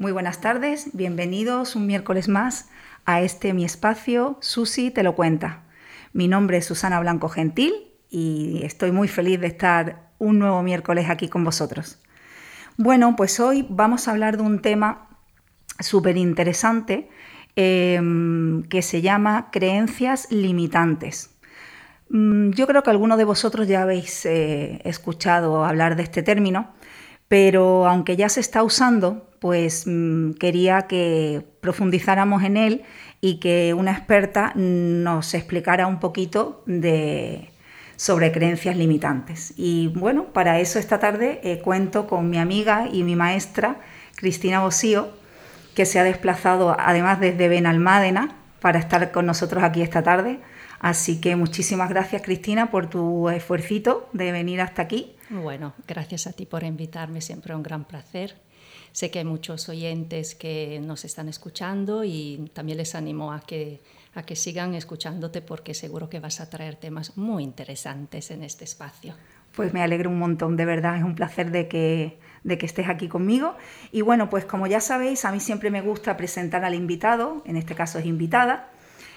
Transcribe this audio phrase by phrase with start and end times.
[0.00, 2.68] Muy buenas tardes, bienvenidos un miércoles más
[3.04, 5.64] a este mi espacio, Susi te lo cuenta.
[6.12, 7.74] Mi nombre es Susana Blanco Gentil
[8.08, 11.98] y estoy muy feliz de estar un nuevo miércoles aquí con vosotros.
[12.76, 15.08] Bueno, pues hoy vamos a hablar de un tema
[15.80, 17.08] súper interesante
[17.56, 21.34] em, que se llama creencias limitantes.
[22.08, 26.70] Mm, yo creo que algunos de vosotros ya habéis eh, escuchado hablar de este término,
[27.26, 32.82] pero aunque ya se está usando, pues mm, quería que profundizáramos en él
[33.20, 37.50] y que una experta nos explicara un poquito de,
[37.96, 39.52] sobre creencias limitantes.
[39.56, 43.80] Y bueno, para eso esta tarde eh, cuento con mi amiga y mi maestra,
[44.14, 45.10] Cristina Bosío,
[45.74, 50.40] que se ha desplazado además desde Benalmádena para estar con nosotros aquí esta tarde.
[50.80, 55.16] Así que muchísimas gracias Cristina por tu esfuerzo de venir hasta aquí.
[55.28, 58.36] Bueno, gracias a ti por invitarme, siempre un gran placer.
[58.92, 63.80] Sé que hay muchos oyentes que nos están escuchando y también les animo a que,
[64.14, 68.64] a que sigan escuchándote porque seguro que vas a traer temas muy interesantes en este
[68.64, 69.14] espacio.
[69.54, 72.88] Pues me alegro un montón, de verdad, es un placer de que, de que estés
[72.88, 73.56] aquí conmigo.
[73.92, 77.56] Y bueno, pues como ya sabéis, a mí siempre me gusta presentar al invitado, en
[77.56, 78.70] este caso es invitada,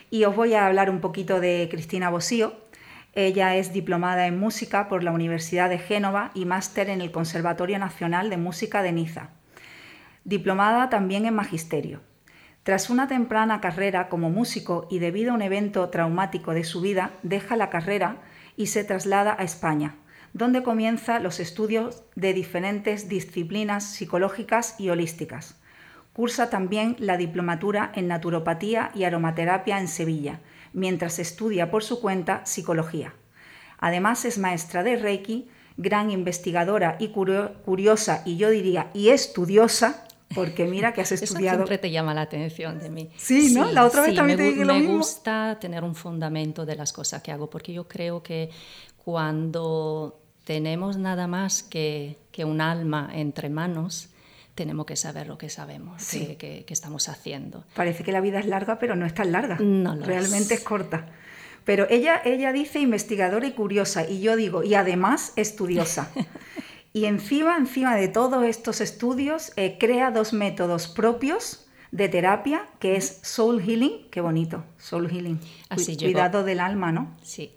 [0.10, 2.54] y os voy a hablar un poquito de Cristina Bosío.
[3.14, 7.78] Ella es diplomada en música por la Universidad de Génova y máster en el Conservatorio
[7.78, 9.30] Nacional de Música de Niza.
[10.24, 12.02] Diplomada también en magisterio.
[12.64, 17.12] Tras una temprana carrera como músico y debido a un evento traumático de su vida,
[17.24, 18.18] deja la carrera
[18.56, 19.96] y se traslada a España,
[20.34, 25.60] donde comienza los estudios de diferentes disciplinas psicológicas y holísticas.
[26.14, 30.40] Cursa también la diplomatura en naturopatía y aromaterapia en Sevilla,
[30.72, 33.16] mientras estudia por su cuenta psicología.
[33.80, 40.66] Además es maestra de Reiki, gran investigadora y curiosa y yo diría y estudiosa, porque
[40.66, 41.48] mira que has estudiado.
[41.48, 43.10] Eso siempre te llama la atención de mí.
[43.18, 43.72] Sí, ¿no?
[43.72, 44.90] La otra vez también me, te dije lo mismo.
[44.90, 48.50] Me gusta tener un fundamento de las cosas que hago, porque yo creo que
[48.98, 54.10] cuando tenemos nada más que, que un alma entre manos,
[54.56, 56.08] tenemos que saber lo que sabemos,
[56.38, 57.64] que, estamos haciendo.
[57.76, 59.58] Parece que la vida es larga, pero no es tan larga.
[59.60, 60.60] No Realmente es.
[60.62, 61.08] corta.
[61.64, 66.10] Pero ella, ella dice investigadora y curiosa, y yo digo, y además estudiosa.
[66.94, 72.96] y encima, encima de todos estos estudios, eh, crea dos métodos propios de terapia, que
[72.96, 77.16] es Soul Healing, qué bonito, Soul Healing, Así cuidado del alma, ¿no?
[77.22, 77.54] Sí.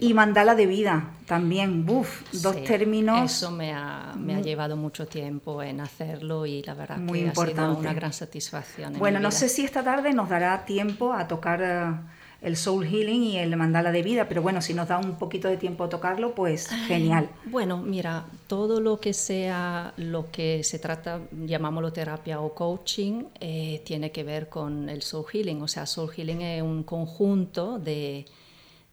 [0.00, 3.32] Y mandala de vida también, buf, dos términos.
[3.32, 7.26] Eso me ha, me ha, llevado mucho tiempo en hacerlo y la verdad muy que
[7.26, 7.60] importante.
[7.62, 8.98] ha sido una gran satisfacción.
[8.98, 9.38] bueno, en mi no vida.
[9.38, 13.56] sé si esta tarde nos dará tiempo a tocar uh, el Soul Healing y el
[13.56, 16.68] mandala de vida, pero bueno, si nos da un poquito de tiempo a tocarlo, pues
[16.86, 17.30] genial.
[17.46, 23.82] Bueno, mira, todo lo que sea lo que se trata, llamámoslo terapia o coaching, eh,
[23.84, 25.62] tiene que ver con el Soul Healing.
[25.62, 28.26] O sea, Soul Healing es un conjunto de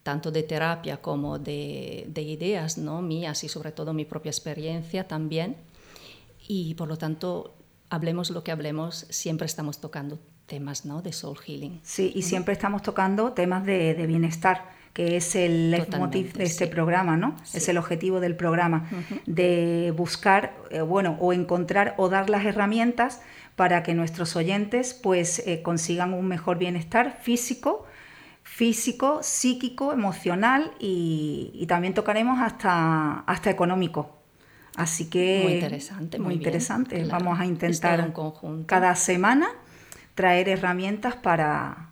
[0.02, 3.00] tanto de terapia como de, de, ideas ¿no?
[3.00, 5.56] mías y sobre todo mi propia experiencia también.
[6.46, 7.54] Y por lo tanto,
[7.88, 11.02] hablemos lo que hablemos, siempre estamos tocando temas ¿no?
[11.02, 11.80] de soul healing.
[11.82, 16.66] Sí, y siempre estamos tocando temas de, de bienestar, que es el leitmotiv de este
[16.66, 16.70] sí.
[16.70, 17.36] programa, ¿no?
[17.44, 17.58] Sí.
[17.58, 19.20] Es el objetivo del programa, Uh -huh.
[19.26, 23.20] de buscar, eh, bueno, o encontrar o dar las herramientas
[23.56, 27.86] para que nuestros oyentes pues eh, consigan un mejor bienestar físico,
[28.42, 34.10] físico, psíquico, emocional y, y también tocaremos hasta, hasta económico.
[34.76, 36.96] Así que muy interesante, muy, muy interesante.
[36.96, 37.24] Bien, claro.
[37.24, 38.66] Vamos a intentar un conjunto.
[38.66, 39.46] cada semana
[40.14, 41.90] traer herramientas para,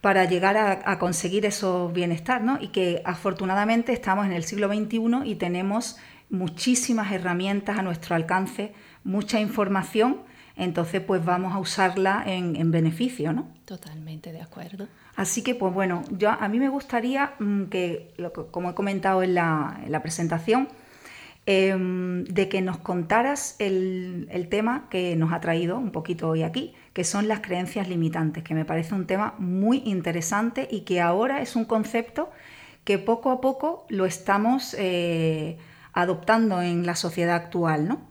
[0.00, 2.58] para llegar a, a, conseguir esos bienestar, ¿no?
[2.60, 5.96] Y que afortunadamente estamos en el siglo XXI y tenemos
[6.30, 8.72] muchísimas herramientas a nuestro alcance,
[9.04, 10.22] mucha información,
[10.56, 13.48] entonces pues vamos a usarla en, en beneficio, ¿no?
[13.64, 14.88] Totalmente de acuerdo.
[15.16, 18.14] Así que, pues bueno, yo, a mí me gustaría mmm, que,
[18.50, 20.68] como he comentado en la, en la presentación,
[21.52, 26.74] eh, de que nos contaras el, tema que nos ha traído un poquito hoy aquí,
[26.92, 31.42] que son las creencias limitantes, que me parece un tema muy interesante y que ahora
[31.42, 32.30] es un concepto
[32.84, 35.58] que poco a poco lo estamos eh,
[35.92, 38.08] adoptando en la sociedad actual, ¿no?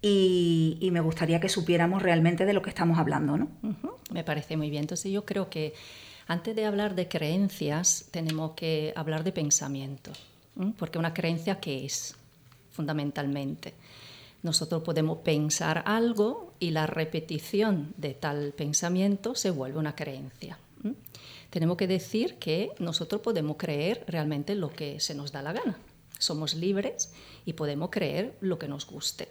[0.00, 3.48] Y, me gustaría que supiéramos realmente de lo que estamos hablando, ¿no?
[4.10, 4.84] Me parece muy bien.
[4.84, 5.74] Entonces yo creo que
[6.26, 10.10] antes de hablar de creencias tenemos que hablar de pensamiento,
[10.78, 12.17] porque una creencia qué es
[12.78, 13.74] fundamentalmente.
[14.44, 20.56] Nosotros podemos pensar algo y la repetición de tal pensamiento se vuelve una creencia.
[21.50, 25.76] Tenemos que decir que nosotros podemos creer realmente lo que se nos da la gana.
[26.20, 27.12] Somos libres
[27.44, 29.26] y podemos creer lo que nos guste.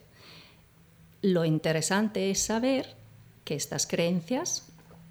[1.22, 2.96] lo interesante es saber
[3.46, 4.64] que estas creencias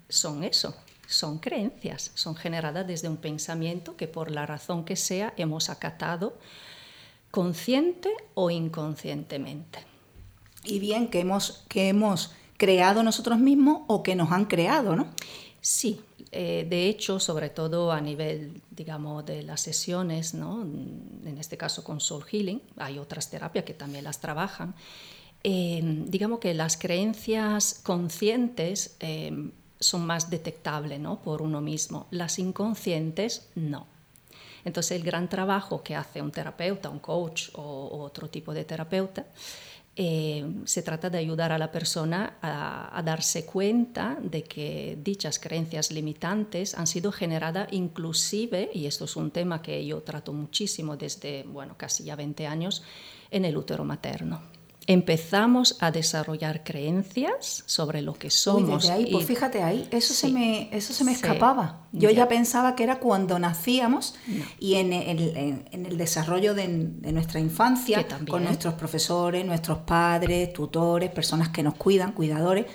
[0.09, 0.75] son eso,
[1.07, 6.37] son creencias, son generadas desde un pensamiento que por la razón que sea hemos acatado
[7.31, 9.79] consciente o inconscientemente.
[10.63, 15.07] Y bien, que hemos, que hemos creado nosotros mismos o que nos han creado, ¿no?
[15.61, 16.01] Sí,
[16.31, 20.61] eh, de hecho, sobre todo a nivel, digamos, de las sesiones, ¿no?
[20.61, 24.75] en este caso con Soul Healing, hay otras terapias que también las trabajan,
[25.43, 31.21] eh, digamos que las creencias conscientes eh, son más detectables ¿no?
[31.21, 33.87] por uno mismo, las inconscientes no.
[34.67, 39.25] Entonces el gran trabajo que hace un terapeuta, un coach o otro tipo de terapeuta
[39.95, 45.89] eh, se trata de ayudar a la persona a, darse cuenta de que dichas creencias
[45.89, 51.43] limitantes han sido generadas inclusive, y esto es un tema que yo trato muchísimo desde,
[51.43, 52.83] bueno, casi ya 20 años,
[53.31, 54.56] en el útero materno
[54.87, 58.85] empezamos a desarrollar creencias sobre lo que somos.
[58.85, 61.81] Uy, ahí, pues fíjate ahí, eso se me, eso se me escapaba.
[61.91, 62.29] Yo ya.
[62.29, 64.15] pensaba que era cuando nacíamos
[64.59, 65.35] y en el,
[65.71, 71.75] en, el, desarrollo de, nuestra infancia, con nuestros profesores, nuestros padres, tutores, personas que nos
[71.75, 72.65] cuidan, cuidadores.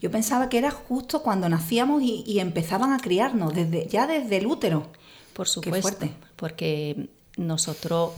[0.00, 4.46] Yo pensaba que era justo cuando nacíamos y, empezaban a criarnos, desde, ya desde el
[4.46, 4.90] útero.
[5.34, 8.10] Por supuesto, porque nosotros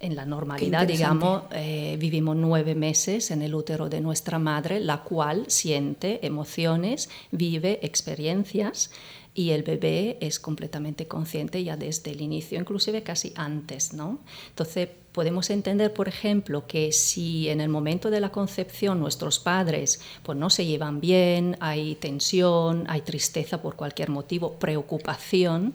[0.00, 5.02] en la normalidad, digamos, eh, vivimos nueve meses en el útero de nuestra madre, la
[5.02, 8.90] cual siente emociones, vive experiencias
[9.34, 14.18] y el bebé es completamente consciente ya desde el inicio, inclusive casi antes, ¿no?
[14.48, 20.00] Entonces podemos entender, por ejemplo, que si en el momento de la concepción nuestros padres
[20.22, 25.72] pues no se llevan bien, hay tensión, hay tristeza por cualquier motivo, preocupación,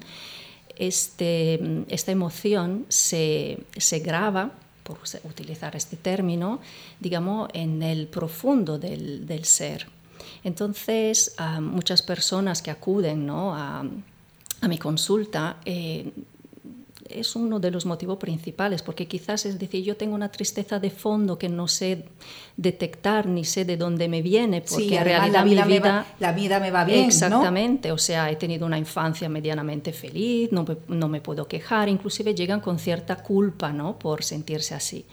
[0.75, 3.57] este, esta emoción se,
[4.03, 4.51] graba,
[4.83, 6.59] por utilizar este término,
[6.99, 9.87] digamos, en el profundo del, ser.
[10.43, 13.83] Entonces, muchas personas que acuden a,
[14.67, 16.11] mi consulta eh,
[17.09, 20.89] es uno de los motivos principales, porque quizás es decir, yo tengo una tristeza de
[20.89, 22.05] fondo que no sé
[22.57, 25.89] detectar ni sé de dónde me viene, porque en realidad la vida, mi vida, me
[25.89, 27.05] va, la vida me va bien.
[27.05, 32.35] Exactamente, o sea, he tenido una infancia medianamente feliz, no, no me puedo quejar, inclusive
[32.35, 33.97] llegan con cierta culpa ¿no?
[33.97, 35.05] por sentirse así.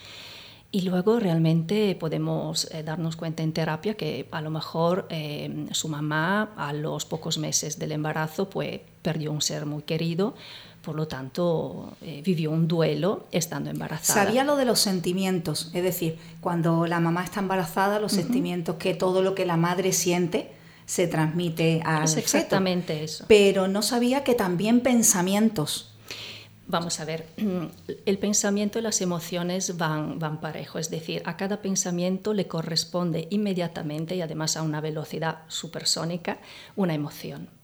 [0.73, 5.89] Y luego realmente podemos eh, darnos cuenta en terapia que a lo mejor eh, su
[5.89, 10.35] mamá a los pocos meses del embarazo pues perdió un ser muy querido,
[10.83, 14.25] por lo tanto, eh, vivió un duelo estando embarazada.
[14.25, 18.95] Sabía lo de los sentimientos, es decir, cuando la mamá está embarazada, los sentimientos, que
[18.95, 20.53] todo lo que la madre siente
[20.87, 23.25] se transmite al Es exactamente eso.
[23.29, 25.93] Pero no sabía que también pensamientos.
[26.67, 27.27] Vamos a ver,
[28.07, 33.29] el pensamiento y las emociones van, van parejo, es decir, a cada pensamiento le corresponde
[33.31, 36.39] inmediatamente y además a una velocidad supersónica
[36.75, 37.60] una emoción.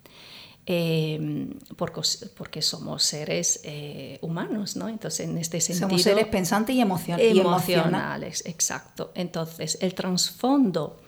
[0.68, 4.88] Em, porque, somos seres eh, humanos, ¿no?
[4.88, 5.88] Entonces, en este sentido...
[5.88, 8.42] Somos seres pensantes y, emocionales.
[8.46, 9.12] exacto.
[9.14, 10.98] Entonces, el trasfondo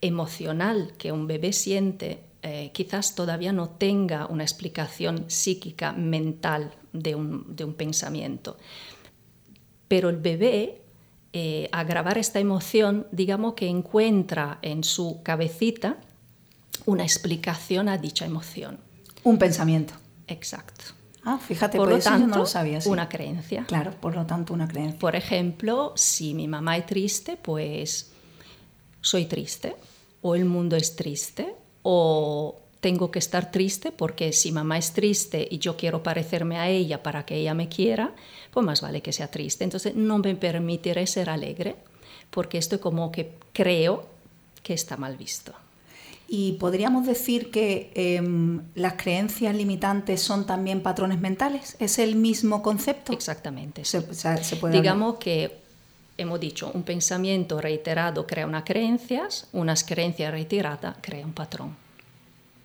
[0.00, 7.14] emocional que un bebé siente eh, quizás todavía no tenga una explicación psíquica, mental de
[7.14, 8.56] un, pensamiento.
[9.88, 10.80] Pero el bebé,
[11.34, 15.98] eh, a grabar esta emoción, digamos que encuentra en su cabecita
[16.86, 18.85] una explicación a dicha emoción.
[19.26, 19.92] Un pensamiento.
[20.28, 20.84] Exacto.
[21.24, 22.78] Ah, fíjate, por, lo tanto, no lo sabía.
[22.84, 23.64] Una creencia.
[23.66, 25.00] Claro, por lo tanto, una creencia.
[25.00, 28.12] Por ejemplo, si mi mamá es triste, pues
[29.00, 29.74] soy triste,
[30.22, 35.48] o el mundo es triste, o tengo que estar triste porque si mamá es triste
[35.50, 38.14] y yo quiero parecerme a ella para que ella me quiera,
[38.52, 39.64] pues más vale que sea triste.
[39.64, 41.74] Entonces no me permitiré ser alegre
[42.30, 44.06] porque esto como que creo
[44.62, 45.52] que está mal visto.
[46.28, 51.76] Y podríamos decir que em, las creencias limitantes son también patrones mentales.
[51.78, 53.12] ¿Es el mismo concepto?
[53.12, 53.82] Exactamente.
[54.72, 55.66] Digamos que
[56.18, 61.76] hemos dicho, un pensamiento reiterado crea una creencia, unas creencias reiteradas crea un patrón.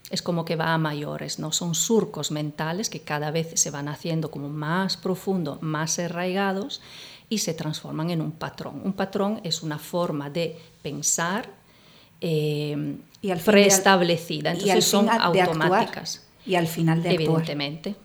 [0.10, 1.52] Es como que va a mayores, ¿no?
[1.52, 6.82] Son surcos mentales que cada vez se van haciendo como más profundos, más arraigados
[7.30, 8.82] y se transforman en un patrón.
[8.84, 11.50] Un patrón es una forma de pensar,
[12.20, 16.26] eh, y al preestablecida, entonces son automáticas.
[16.46, 17.96] y al final de Evidentemente,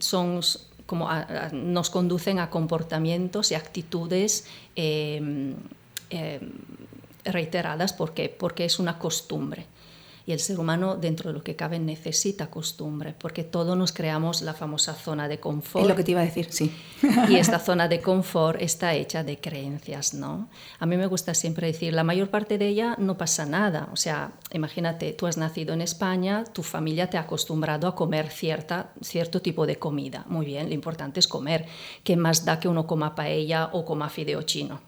[0.00, 0.40] son
[0.86, 1.08] como
[1.52, 5.54] nos conducen a comportamientos y actitudes em,
[6.08, 6.40] em,
[7.24, 9.66] reiteradas porque, porque es una costumbre.
[10.28, 14.42] Y el ser humano, dentro de lo que cabe, necesita costumbre, porque todos nos creamos
[14.42, 15.84] la famosa zona de confort.
[15.84, 16.70] Es lo que te iba a decir, sí.
[17.30, 20.50] Y esta zona de confort está hecha de creencias, ¿no?
[20.80, 23.88] A mí me gusta siempre decir, la mayor parte de ella no pasa nada.
[23.90, 28.28] O sea, imagínate, tú has nacido en España, tu familia te ha acostumbrado a comer
[28.28, 30.26] cierta, cierto tipo de comida.
[30.28, 31.64] Muy bien, lo importante es comer.
[32.04, 34.82] ¿Qué más da que uno coma paella o coma fideo chino?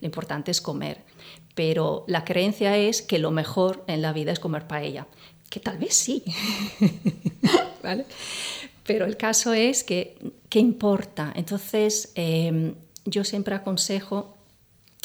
[0.00, 1.04] Lo importante es comer
[1.56, 5.06] pero la creencia es que lo mejor en la vida es comer paella,
[5.48, 6.22] que tal vez sí,
[8.84, 10.16] Pero el caso es que,
[10.48, 11.32] ¿qué importa?
[11.34, 12.74] Entonces, em,
[13.04, 14.36] yo siempre aconsejo,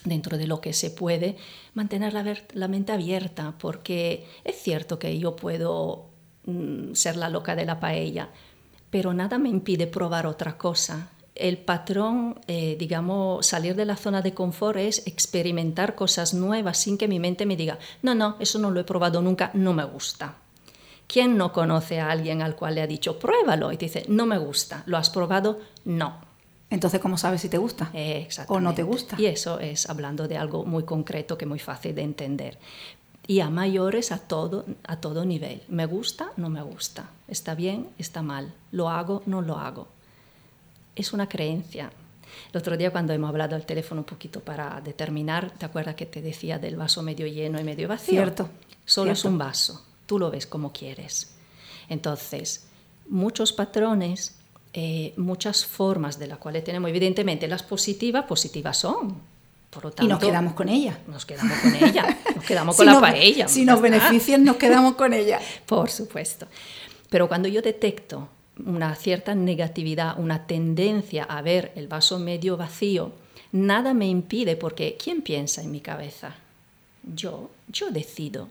[0.04, 1.38] dentro de lo que se puede,
[1.74, 6.10] mantener la, mente abierta, porque es cierto que yo puedo
[6.46, 8.30] mm, ser la loca de la paella,
[8.90, 14.22] pero nada me impide probar otra cosa el patrón, eh, digamos, salir de la zona
[14.22, 18.60] de confort es experimentar cosas nuevas sin que mi mente me diga, no, no, eso
[18.60, 20.36] no lo he probado nunca, no me gusta.
[21.08, 23.72] ¿Quién no conoce a alguien al cual le ha dicho, pruébalo?
[23.72, 25.60] Y te dice, no me gusta, ¿lo has probado?
[25.86, 26.20] No.
[26.70, 27.92] Entonces, ¿cómo sabes si te gusta?
[27.94, 29.18] Eh, o no te gusta.
[29.20, 32.60] Y eso es hablando de algo muy concreto que es muy fácil de entender.
[33.28, 35.64] Y a mayores a todo, a todo nivel.
[35.68, 36.32] ¿Me gusta?
[36.38, 37.10] No me gusta.
[37.28, 37.90] ¿Está bien?
[37.98, 38.54] ¿Está mal?
[38.72, 39.22] ¿Lo hago?
[39.26, 39.88] No lo hago
[40.96, 41.92] es una creencia.
[42.52, 46.06] El otro día cuando hemos hablado al teléfono un poquito para determinar, ¿te acuerdas que
[46.06, 48.16] te decía del vaso medio lleno y medio vacío?
[48.16, 48.50] Cierto.
[48.86, 51.36] Solo es un vaso, tú lo ves como quieres.
[51.88, 52.68] Entonces,
[53.08, 54.36] muchos patrones,
[54.74, 59.32] eh, muchas formas de las cuales tenemos, evidentemente las positivas, positivas son.
[59.70, 61.00] Por lo tanto, y nos quedamos con ella.
[61.08, 63.48] Nos quedamos con ella, nos quedamos con la paella.
[63.48, 65.40] Si nos benefician, nos quedamos con ella.
[65.66, 66.48] Por supuesto.
[67.10, 68.28] Pero cuando yo detecto
[68.66, 73.12] una cierta negatividad, una tendencia a ver el vaso medio vacío,
[73.52, 76.36] nada me impide porque ¿quién piensa en mi cabeza?
[77.04, 78.48] Yo, yo decido.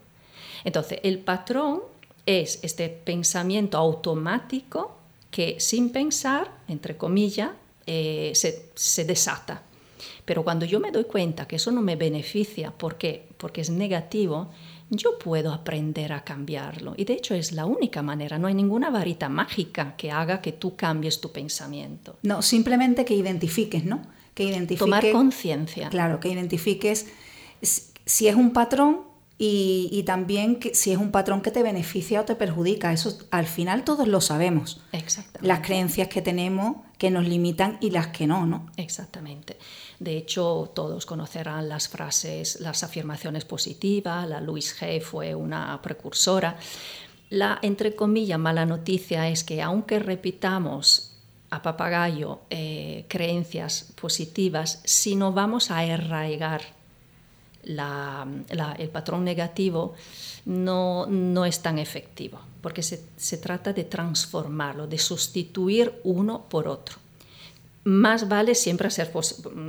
[0.63, 1.81] Entonces, el patrón
[2.25, 4.97] es este pensamiento automático
[5.31, 7.51] que sin pensar, entre comillas,
[7.87, 9.63] eh, se, se desata.
[10.25, 13.27] Pero cuando yo me doy cuenta que eso no me beneficia, ¿por qué?
[13.37, 14.49] Porque es negativo,
[14.91, 16.93] yo puedo aprender a cambiarlo.
[16.97, 20.51] Y de hecho es la única manera, no hay ninguna varita mágica que haga que
[20.51, 22.17] tú cambies tu pensamiento.
[22.23, 24.01] No, simplemente que identifiques, ¿no?
[24.33, 25.89] Que identifiques, Tomar conciencia.
[25.89, 27.07] Claro, que identifiques
[28.05, 29.10] si es un patrón
[29.43, 32.93] y, también si es un patrón que te beneficia o te perjudica.
[32.93, 34.81] Eso al final todos lo sabemos.
[34.91, 35.47] Exactamente.
[35.47, 38.67] Las creencias que tenemos que nos limitan y las que no, ¿no?
[38.77, 39.57] Exactamente.
[39.99, 44.29] De hecho, todos conocerán las frases, las afirmaciones positivas.
[44.29, 46.57] La Louise Hay fue una precursora.
[47.31, 51.17] La, entre comillas, mala noticia es que aunque repitamos
[51.49, 56.61] a papagayo eh, creencias positivas, si no vamos a arraigar
[57.63, 59.93] el patrón negativo
[60.45, 66.67] no, no, es tan efectivo, porque se, se trata de transformarlo, de sustituir uno por
[66.67, 66.97] otro
[67.83, 69.11] más vale siempre hacer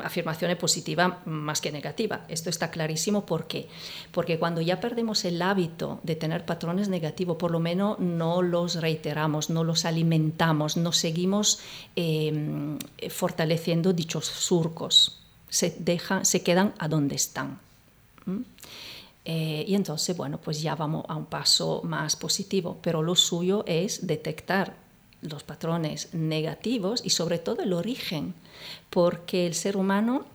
[0.04, 2.20] afirmaciones positivas más que negativas.
[2.28, 3.25] Esto está clarísimo.
[3.25, 3.68] ¿Por qué?
[4.11, 8.75] Porque cuando ya perdemos el hábito de tener patrones negativos, por lo menos no los
[8.76, 11.61] reiteramos, no los alimentamos, no seguimos
[11.96, 15.20] em, fortaleciendo dichos surcos.
[15.49, 17.61] Se, deja, se quedan a donde están.
[19.24, 23.64] Eh, y entonces, bueno, pues ya vamos a un paso más positivo, pero lo suyo
[23.66, 24.74] es detectar
[25.20, 28.34] los patrones negativos y sobre todo el origen,
[28.90, 30.26] porque el ser humano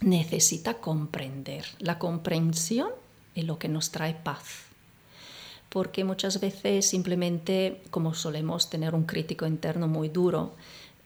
[0.00, 1.64] necesita comprender.
[1.78, 2.90] La comprensión
[3.34, 4.64] es lo que nos trae paz.
[5.68, 10.54] Porque muchas veces simplemente, como solemos tener un crítico interno muy duro,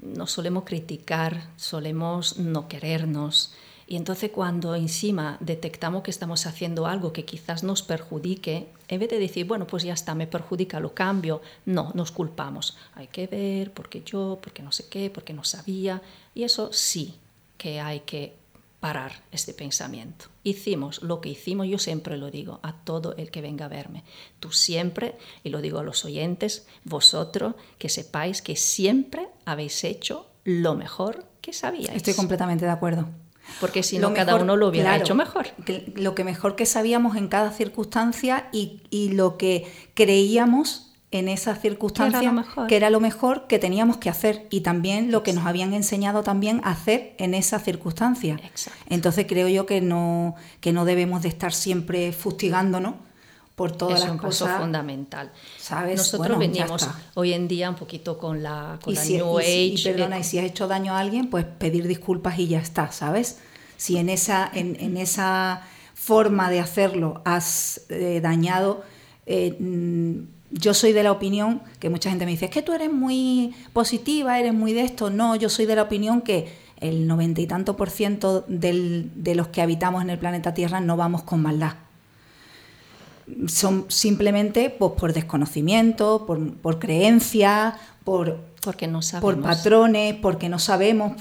[0.03, 3.55] nos solemos criticar, solemos no querernos,
[3.89, 9.09] y entonces cuando encima detectamos que estamos haciendo algo que quizás nos perjudique, en vez
[9.11, 12.77] de decir, bueno, pues ya está, me perjudica, lo cambio, no, nos culpamos.
[12.95, 16.03] Hay que ver, porque yo, porque no sé qué, porque no sabía.
[16.35, 17.15] Y eso sí
[17.57, 18.35] que hay que
[18.81, 20.27] parar este pensamiento.
[20.43, 24.03] Hicimos lo que hicimos, yo siempre lo digo a todo el que venga a verme.
[24.41, 25.15] Tú siempre,
[25.45, 31.25] y lo digo a los oyentes, vosotros, que sepáis que siempre habéis hecho lo mejor
[31.41, 31.97] que sabíais.
[31.97, 33.09] Estoy completamente de acuerdo
[33.61, 35.49] porque si no cada uno lo hubiera hecho mejor.
[35.95, 42.45] lo que mejor que sabíamos en cada circunstancia y, lo que creíamos en esa circunstancia
[42.69, 46.23] que era, lo mejor que teníamos que hacer y también lo que nos habían enseñado
[46.23, 48.39] también a hacer en esa circunstancia.
[48.89, 52.95] Entonces creo yo que no, que no debemos de estar siempre fustigándonos
[53.57, 54.51] por todas es las cosas.
[54.51, 55.33] Es fundamental.
[55.59, 55.97] ¿Sabes?
[55.97, 59.65] Nosotros venimos hoy en día un poquito con la, con New Age.
[59.65, 62.93] Y, perdona, y si has hecho daño a alguien, pues pedir disculpas y ya está,
[62.93, 63.39] ¿sabes?
[63.79, 65.63] Si en esa, en, esa
[65.95, 68.85] forma de hacerlo has eh, dañado,
[69.25, 70.19] eh, mm,
[70.51, 73.55] yo soy de la opinión que mucha gente me dice, es que tú eres muy
[73.73, 75.09] positiva, eres muy de esto.
[75.09, 79.49] No, yo soy de la opinión que el noventa y tanto por ciento de los
[79.49, 81.86] que habitamos en el planeta Tierra no vamos con maldad.
[83.49, 90.59] Son simplemente pues, por desconocimiento, por, por creencia, por, porque no por patrones, porque no
[90.59, 91.13] sabemos.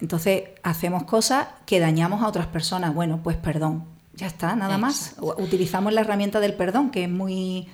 [0.00, 2.94] Entonces hacemos cosas que dañamos a otras personas.
[2.94, 5.14] Bueno, pues perdón, ya está, nada más.
[5.20, 7.68] Utilizamos la herramienta del perdón, que es muy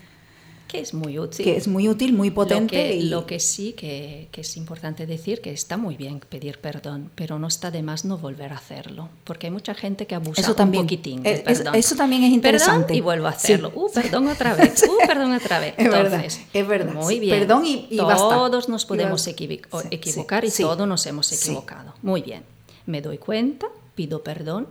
[0.69, 1.45] que es muy útil.
[1.45, 2.77] Que es muy útil, muy potente.
[2.77, 3.03] Lo que, y...
[3.09, 7.39] lo que sí que, que, es importante decir que está muy bien pedir perdón, pero
[7.39, 10.55] no está de más no volver a hacerlo, porque hay mucha gente que abusa eso
[10.55, 11.75] también, un poquitín de perdón.
[11.75, 12.87] Eso también es interesante.
[12.89, 13.49] Perdón y vuelvo a hacerlo.
[13.69, 13.75] Sí.
[13.79, 14.83] Uh, perdón otra vez.
[14.83, 15.75] Uh, perdón otra vez.
[15.77, 16.95] es Entonces, verdad, es verdad.
[16.95, 17.39] Muy bien.
[17.39, 18.71] Perdón y, y Todos basta.
[18.71, 21.95] nos podemos sí, equivocar y todos nos hemos equivocado.
[22.03, 22.43] Muy bien.
[22.87, 24.69] Me doy cuenta, pido perdón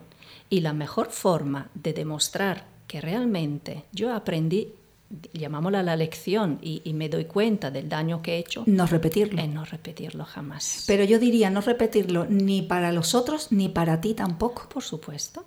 [0.49, 4.73] y la mejor forma de demostrar que realmente yo aprendí
[5.33, 8.63] llamámosla la lección y, y, me doy cuenta del daño que he hecho.
[8.65, 9.41] No repetirlo.
[9.41, 10.83] Es no repetirlo jamás.
[10.87, 14.67] Pero yo diría no repetirlo ni para los otros ni para ti tampoco.
[14.69, 15.45] Por supuesto.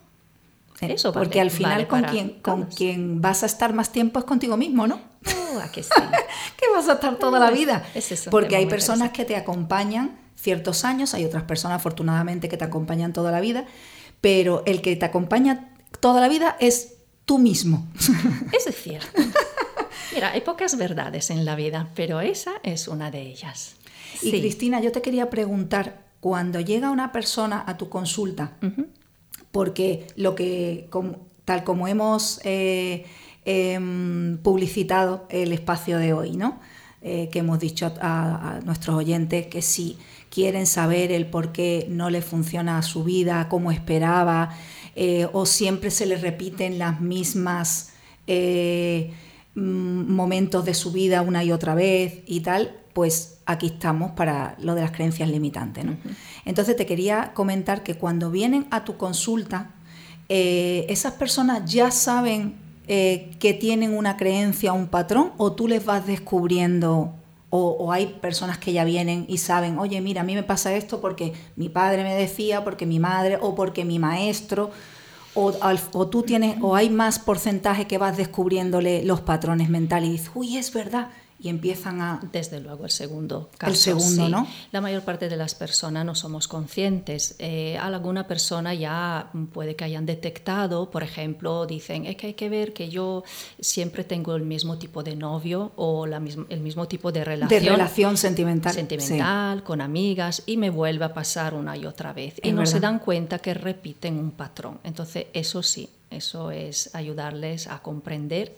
[0.81, 4.19] Eso vale, porque al final vale con, quien, con quien vas a estar más tiempo
[4.19, 4.99] es contigo mismo, ¿no?
[5.27, 5.91] Oh, ¿a que, sí?
[6.57, 7.85] que vas a estar toda la vida.
[7.95, 12.57] Es eso, porque hay personas que te acompañan ciertos años, hay otras personas afortunadamente que
[12.57, 13.67] te acompañan toda la vida,
[14.23, 16.95] pero el que te acompaña toda la vida es
[17.27, 17.87] tú mismo.
[18.53, 19.21] Eso es cierto.
[20.13, 23.77] Mira, hay pocas verdades en la vida, pero esa es una de ellas.
[24.23, 24.41] Y sí.
[24.41, 28.87] Cristina, yo te quería preguntar, cuando llega una persona a tu consulta, uh -huh.
[29.53, 30.89] porque lo que,
[31.45, 33.07] tal como hemos eh,
[33.47, 36.61] eh, publicitado el espacio de hoy, ¿no?
[37.03, 39.97] Eh, que hemos dicho a, a, nuestros oyentes que si
[40.29, 44.51] quieren saber el por qué no le funciona su vida como esperaba,
[44.97, 47.93] eh, o siempre se les repiten las mismas
[48.27, 49.13] eh,
[49.55, 54.75] momentos de su vida una y otra vez y tal, pues aquí estamos para lo
[54.75, 55.85] de las creencias limitantes.
[55.85, 55.93] ¿no?
[55.93, 56.15] Uh -huh.
[56.45, 59.75] Entonces te quería comentar que cuando vienen a tu consulta,
[60.29, 62.55] eh, esas personas ya saben
[62.87, 67.15] eh, que tienen una creencia, un patrón, o tú les vas descubriendo
[67.53, 70.73] o, o, hay personas que ya vienen y saben, oye, mira, a mí me pasa
[70.75, 74.71] esto porque mi padre me decía, porque mi madre o porque mi maestro,
[75.35, 75.53] o,
[75.93, 80.31] o tú tienes, o hay más porcentaje que vas descubriéndole los patrones mentales y dices,
[80.35, 81.09] uy, es verdad,
[81.43, 82.21] y empiezan a...
[82.33, 83.73] Desde luego, el segundo caso.
[83.73, 84.31] El segundo, sí.
[84.31, 84.47] ¿no?
[84.73, 87.35] La mayor parte de las personas no somos conscientes.
[87.39, 92.51] Eh, alguna persona ya puede que hayan detectado, por ejemplo, dicen, es que hay que
[92.51, 93.25] ver que yo
[93.59, 97.63] siempre tengo el mismo tipo de novio o la el mismo tipo de relación.
[97.63, 98.75] De relación sentimental.
[98.75, 99.65] Sentimental, sí.
[99.65, 102.35] con amigas, y me vuelve a pasar una y otra vez.
[102.39, 102.73] Es y no verdad.
[102.73, 104.79] se dan cuenta que repiten un patrón.
[104.85, 108.55] Entonces, eso sí, eso es ayudarles a comprender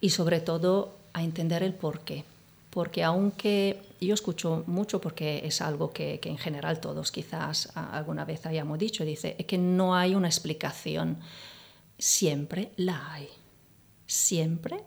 [0.00, 2.24] y sobre todo a entender el por qué.
[2.68, 8.26] Porque aunque yo escucho mucho, porque es algo que, que en general todos quizás alguna
[8.26, 11.16] vez hayamos dicho, dice, es que no hay una explicación.
[11.98, 13.30] Siempre la hay.
[14.06, 14.84] Siempre,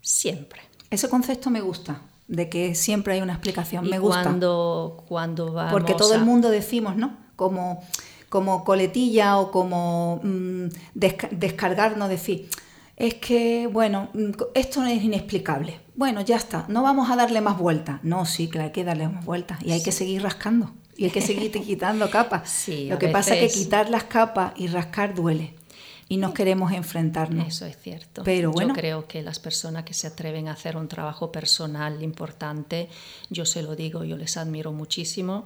[0.00, 0.62] siempre.
[0.88, 3.84] Ese concepto me gusta, de que siempre hay una explicación.
[3.84, 4.22] Y me gusta.
[4.22, 6.16] Cuando, cuando vamos Porque todo a...
[6.16, 7.18] el mundo decimos, ¿no?
[7.36, 7.84] Como,
[8.30, 12.48] como coletilla o como mmm, desca descargarnos, decir
[12.96, 14.10] es que, bueno,
[14.54, 15.80] esto es inexplicable.
[15.94, 18.02] Bueno, ya está, no vamos a darle más vueltas.
[18.02, 21.10] No, sí, claro, hay que darle más vueltas y hay que seguir rascando y hay
[21.10, 22.48] que seguir quitando capas.
[22.48, 25.54] Sí, Lo que pasa es que quitar las capas y rascar duele
[26.08, 27.48] y nos queremos enfrentarnos.
[27.48, 28.22] Eso es cierto.
[28.24, 32.02] Pero bueno, yo creo que las personas que se atreven a hacer un trabajo personal
[32.02, 32.88] importante,
[33.28, 35.44] yo se lo digo, yo les admiro muchísimo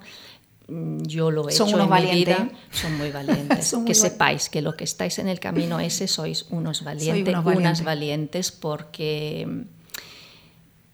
[1.03, 2.39] yo lo he son hecho unos en valientes.
[2.39, 3.67] mi vida, son muy valientes.
[3.67, 7.33] son muy que sepáis que lo que estáis en el camino ese sois unos valientes,
[7.33, 7.57] unos valientes.
[7.57, 9.65] unas valientes porque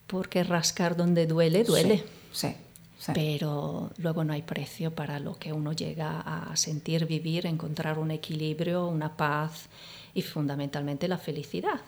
[0.07, 1.97] porque rascar donde duele, duele.
[2.31, 2.55] Sí, sí,
[2.97, 3.11] sí.
[3.13, 8.11] Pero luego no hay precio para lo que uno llega a sentir, vivir, encontrar un
[8.11, 9.67] equilibrio, una paz
[10.13, 11.81] y fundamentalmente la felicidad.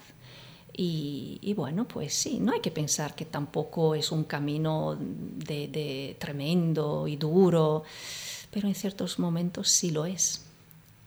[0.72, 5.68] Y, y, bueno, pues sí, no hay que pensar que tampoco es un camino de,
[5.68, 7.82] de, tremendo y duro,
[8.50, 10.44] pero en ciertos momentos sí lo es.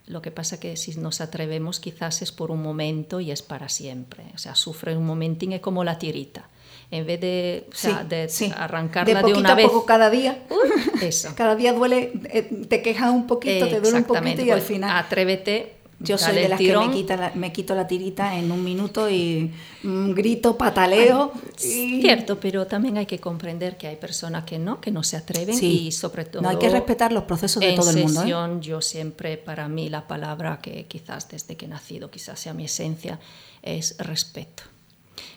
[0.05, 3.69] Lo que pasa que si nos atrevemos quizás es por un momento y es para
[3.69, 4.25] siempre.
[4.35, 6.49] O sea, sufre un momentín, es como la tirita.
[6.91, 8.51] En vez de, o sea, sí, de sí.
[8.55, 9.65] arrancarla de, de, una a vez.
[9.65, 10.43] poco cada día.
[10.49, 11.33] Uh, eso.
[11.37, 14.61] cada día duele, eh, te quejas un poquito, te duele un poquito y pues al
[14.61, 14.97] final.
[14.97, 16.83] Atrévete yo soy de las tirón.
[16.83, 19.51] que me, quita la, me, quito la tirita en un minuto y
[19.83, 21.31] mm, grito, pataleo.
[21.63, 22.01] Y...
[22.01, 25.55] Cierto, pero también hay que comprender que hay personas que no, que no se atreven
[25.55, 25.87] sí.
[25.87, 26.41] y sobre todo...
[26.41, 28.23] No hay que respetar los procesos de todo el mundo.
[28.23, 28.57] ¿eh?
[28.61, 32.65] yo siempre, para mí la palabra que quizás desde que he nacido, quizás sea mi
[32.65, 33.19] esencia,
[33.61, 34.63] es respeto.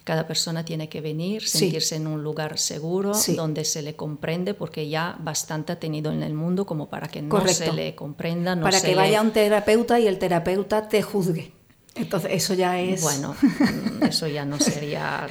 [0.05, 4.89] Cada persona tiene que venir, sentirse en un lugar seguro, donde se le comprende, porque
[4.89, 8.57] ya bastante ha tenido en el mundo como para que no se le comprenda.
[8.57, 11.53] No para que vaya un terapeuta y el terapeuta te juzgue.
[11.97, 13.03] Entonces, eso ya es...
[13.03, 13.35] Bueno,
[14.03, 15.27] eso ya no sería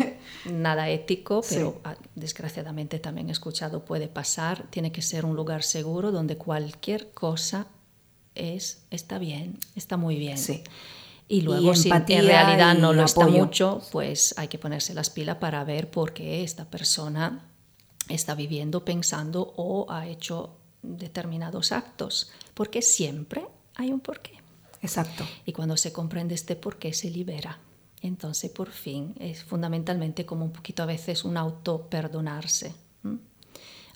[0.52, 5.64] nada ético, pero ah, desgraciadamente también he escuchado, puede pasar, tiene que ser un lugar
[5.64, 7.68] seguro donde cualquier cosa
[8.34, 10.38] es, está bien, está muy bien.
[10.38, 10.64] Sí.
[11.28, 15.38] Y luego, si en realidad no lo está mucho, pues hay que ponerse las pilas
[15.38, 17.50] para ver por qué esta persona
[18.10, 22.32] está viviendo, pensando o ha hecho determinados actos.
[22.54, 24.34] Porque siempre hay un porqué.
[24.82, 25.26] Exacto.
[25.46, 27.58] Y cuando se comprende este porqué, se libera.
[28.02, 32.74] Entonces, por fin, es fundamentalmente como un poquito a veces un auto perdonarse.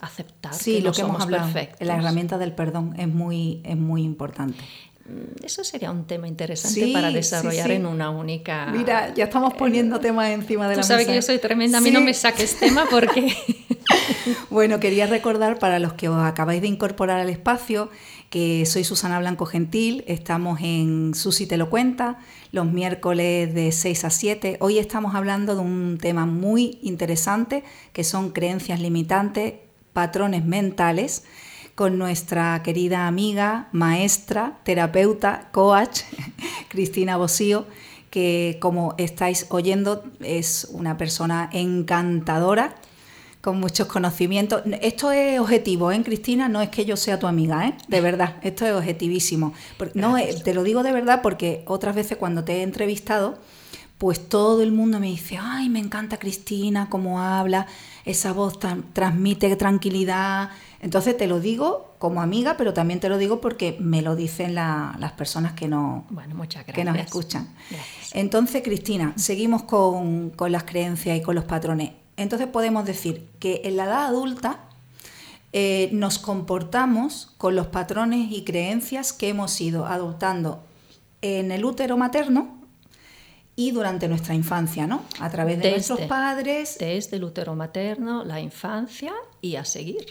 [0.02, 4.64] Aceptar que lo que hemos hablado, La herramienta del perdón es muy, es muy importante.
[5.10, 8.68] Mm, eso sería un tema interesante para desarrollar en una única.
[8.68, 10.88] Mira, ya estamos poniendo eh, temas encima de la mesa.
[10.88, 13.34] Sabes que yo soy tremenda, a mí no me saques tema porque.
[14.50, 17.90] bueno, quería recordar para los que os acabáis de incorporar al espacio
[18.30, 22.20] que soy Susana Blanco Gentil, estamos en Susi te lo cuenta
[22.52, 24.58] los miércoles de 6 a 7.
[24.60, 29.56] Hoy estamos hablando de un tema muy interesante que son creencias limitantes,
[29.94, 31.24] patrones mentales
[31.80, 36.02] con nuestra querida amiga, maestra, terapeuta, coach,
[36.68, 37.68] Cristina Bosío,
[38.10, 42.76] que como estáis oyendo es una persona encantadora,
[43.40, 44.62] con muchos conocimientos.
[44.82, 46.50] Esto es objetivo, ¿eh, Cristina?
[46.50, 47.76] No es que yo sea tu amiga, ¿eh?
[47.88, 49.54] De verdad, esto es objetivísimo.
[49.94, 53.40] No, eh, te lo digo de verdad porque otras veces cuando te he entrevistado,
[54.00, 57.68] pues todo el mundo me dice, ay, me encanta Cristina, cómo habla,
[58.06, 58.58] esa voz
[58.94, 64.02] transmite tranquilidad, entonces te lo digo como amiga, pero también te lo digo porque me
[64.02, 66.06] lo dicen las personas que, no,
[66.74, 67.50] que nos escuchan.
[68.14, 71.92] Entonces, Cristina, seguimos con, las creencias y con los patrones.
[72.16, 74.62] Entonces podemos decir que en la edad adulta
[75.52, 80.64] eh, nos comportamos con los patrones y creencias que hemos ido adoptando
[81.22, 82.59] en el útero materno
[83.60, 85.04] y durante nuestra infancia, ¿no?
[85.20, 86.78] A través de nuestros padres.
[86.80, 90.06] Desde el útero materno, la infancia y a seguir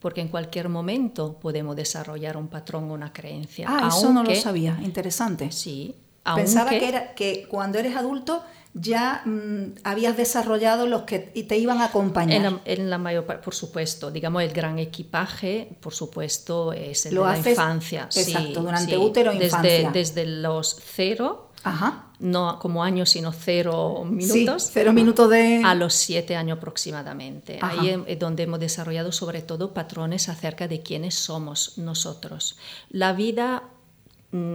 [0.00, 3.66] porque en cualquier momento podemos desarrollar un patrón o una creencia.
[3.70, 5.50] Ah, eso no lo sabía, interesante.
[5.50, 5.94] Sí.
[6.34, 8.42] Pensaba que, era, que cuando eres adulto
[8.74, 12.60] ya mm, habías desarrollado los que te iban a acompañar.
[12.66, 17.20] En la, mayor parte, por supuesto, digamos, el gran equipaje, por supuesto, es el de
[17.20, 18.08] la infancia.
[18.14, 19.90] Exacto, durante útero e infancia.
[19.90, 22.04] Desde, desde los cero Ajá.
[22.18, 24.70] No como años, sino cero minutos.
[24.72, 25.62] cero minutos de...
[25.64, 27.58] A los siete años aproximadamente.
[27.60, 32.56] Ahí es donde hemos desarrollado sobre todo patrones acerca de quiénes somos nosotros.
[32.90, 33.64] La vida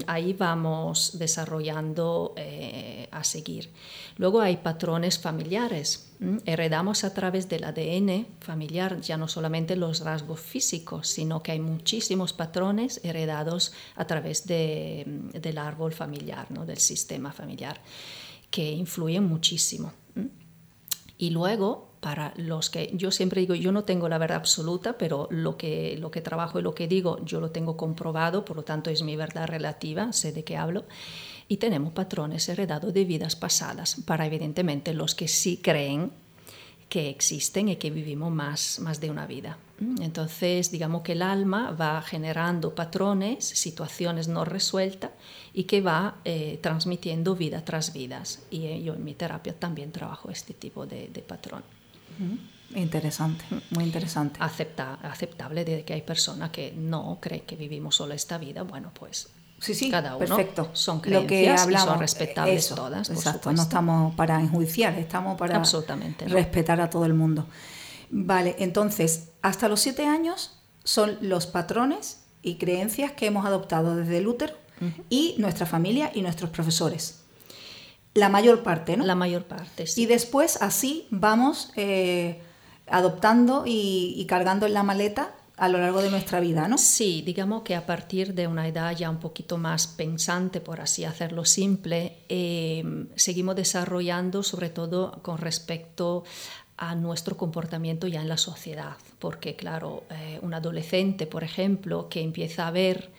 [0.07, 3.69] ahí vamos desarrollando eh, a seguir.
[4.17, 6.11] Luego hay patrones familiares.
[6.45, 11.59] Heredamos a través del ADN familiar ya no solamente los rasgos físicos, sino que hay
[11.59, 16.65] muchísimos patrones heredados a través mm, del árbol familiar, ¿no?
[16.65, 17.79] del sistema familiar,
[18.51, 19.93] que influyen muchísimo.
[21.17, 25.27] Y luego para los que yo siempre digo, yo no tengo la verdad absoluta, pero
[25.31, 28.63] lo que, lo que trabajo y lo que digo yo lo tengo comprobado, por lo
[28.63, 30.85] tanto es mi verdad relativa, sé de qué hablo.
[31.47, 36.11] Y tenemos patrones heredados de vidas pasadas, para evidentemente los que sí creen
[36.89, 39.57] que existen y que vivimos más, más de una vida.
[40.01, 45.11] Entonces, digamos que el alma va generando patrones, situaciones no resueltas
[45.53, 48.23] y que va eh, transmitiendo vida tras vida.
[48.49, 51.63] Y eh, yo en mi terapia también trabajo este tipo de, de patrón.
[52.75, 54.39] Interesante, muy interesante.
[54.41, 58.61] Acepta, aceptable de que hay personas que no creen que vivimos solo esta vida.
[58.63, 59.29] Bueno, pues
[59.59, 60.69] sí, sí, cada uno perfecto.
[60.73, 63.09] son creencias Lo que hablamos, y son respetables todas.
[63.09, 67.47] exacto, no estamos para enjuiciar, estamos para Absolutamente, respetar a todo el mundo.
[68.11, 74.17] Vale, entonces, hasta los siete años son los patrones y creencias que hemos adoptado desde
[74.17, 74.53] el útero
[75.09, 77.18] y nuestra familia y nuestros profesores.
[78.13, 79.05] La mayor parte, ¿no?
[79.05, 80.03] La mayor parte, sí.
[80.03, 82.41] Y después así vamos eh,
[82.87, 86.77] adoptando y, cargando en la maleta a lo largo de nuestra vida, ¿no?
[86.77, 91.03] Sí, digamos que a partir de una edad ya un poquito más pensante, por así
[91.03, 96.23] hacerlo simple, eh, seguimos desarrollando sobre todo con respecto
[96.77, 102.21] a nuestro comportamiento ya en la sociedad, porque claro, eh, un adolescente, por ejemplo, que
[102.21, 103.11] empieza a ver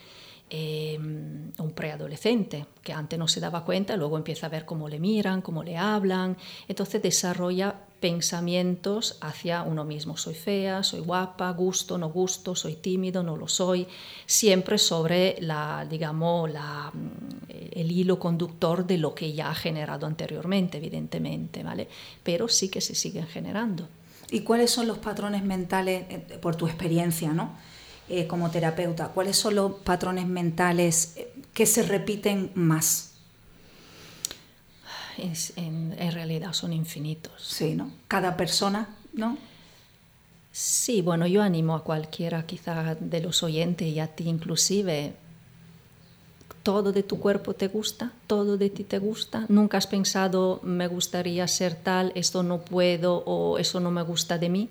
[0.51, 4.99] em, un preadolescente que antes no se daba cuenta, luego empieza a ver cómo le
[4.99, 6.37] miran, cómo le hablan,
[6.69, 10.17] entonces desarrolla pensamientos hacia uno mismo.
[10.17, 13.87] Soy fea, soy guapa, gusto, no gusto, soy tímido, no lo soy,
[14.27, 16.91] siempre sobre la, digamos, la,
[17.49, 21.89] el hilo conductor de lo que ya ha generado anteriormente, evidentemente, ¿vale?
[22.23, 23.87] Pero sí que se siguen generando.
[24.31, 27.57] ¿Y cuáles son los patrones mentales, eh, por tu experiencia, ¿no?
[28.13, 33.13] Eh, como terapeuta, cuáles son los patrones mentales eh, que se repiten más?
[35.17, 37.33] en, en, realidad son infinitos.
[37.41, 37.93] Sí, ¿no?
[38.09, 39.39] Cada persona, ¿no?
[40.51, 45.15] Sí, bueno, yo animo a cualquiera quizá de los oyentes y a ti inclusive.
[46.65, 48.11] ¿Todo de tu cuerpo te gusta?
[48.27, 49.47] ¿Todo de ti te gusta?
[49.49, 54.37] ¿Nunca has pensado, me gustaría ser tal, esto no puedo o eso no me gusta
[54.37, 54.69] de mí?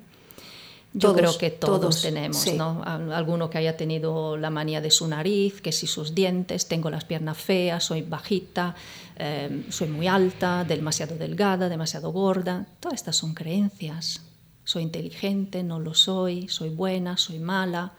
[0.93, 2.83] Yo creo que todos, tenemos, ¿no?
[2.83, 7.05] Alguno que haya tenido la manía de su nariz, que si sus dientes, tengo las
[7.05, 8.75] piernas feas, soy bajita,
[9.15, 12.65] em, soy muy alta, demasiado delgada, demasiado gorda.
[12.79, 14.21] Todas estas son creencias.
[14.63, 17.91] Soy inteligente, no lo soy, soy buena, soy mala,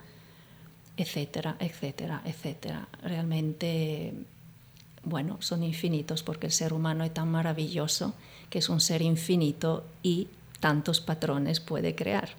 [0.97, 2.89] etcétera, etcétera, etcétera.
[3.03, 4.13] Realmente,
[5.03, 8.13] bueno, son infinitos porque el ser humano es tan maravilloso
[8.49, 10.27] que es un ser infinito y
[10.59, 12.29] tantos patrones puede crear.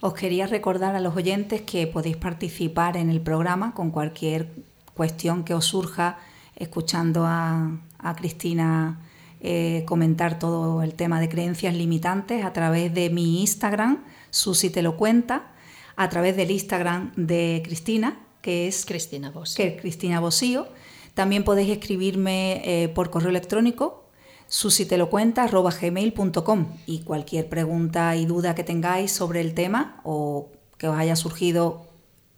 [0.00, 4.48] Os quería recordar a los oyentes que podéis participar en el programa con cualquier
[4.94, 6.18] cuestión que os surja,
[6.54, 7.80] escuchando a,
[8.16, 9.00] Cristina
[9.40, 14.82] eh, comentar todo el tema de creencias limitantes a través de mi Instagram, Susi te
[14.82, 15.50] lo cuenta,
[15.96, 19.64] a través del Instagram de Cristina, que es Cristina Bosío.
[19.64, 20.68] Que Cristina Bosío.
[21.14, 24.07] También podéis escribirme eh, por correo electrónico
[24.48, 31.16] susitelocuenta.gmail.com y cualquier pregunta y duda que tengáis sobre el tema o que os haya
[31.16, 31.86] surgido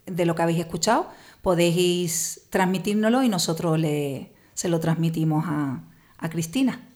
[0.06, 1.08] de lo que habéis escuchado,
[1.42, 5.84] podéis transmitírnoslo y nosotros le, se lo transmitimos a,
[6.30, 6.86] Cristina.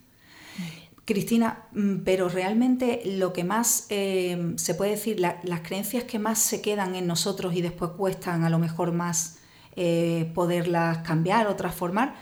[1.06, 6.38] Cristina, mm, pero realmente lo que más eh, se puede decir, las creencias que más
[6.38, 9.38] se quedan en nosotros y después cuestan a lo mejor más
[9.76, 12.16] eh, poderlas cambiar o transformar,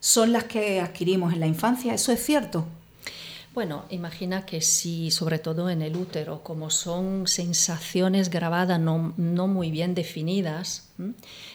[0.00, 1.94] son las que adquirimos en la infancia.
[1.94, 2.66] ¿Eso es cierto?
[3.54, 9.70] Bueno, imagina que si, sobre todo en el útero, como son sensaciones grabadas no, muy
[9.72, 10.90] bien definidas,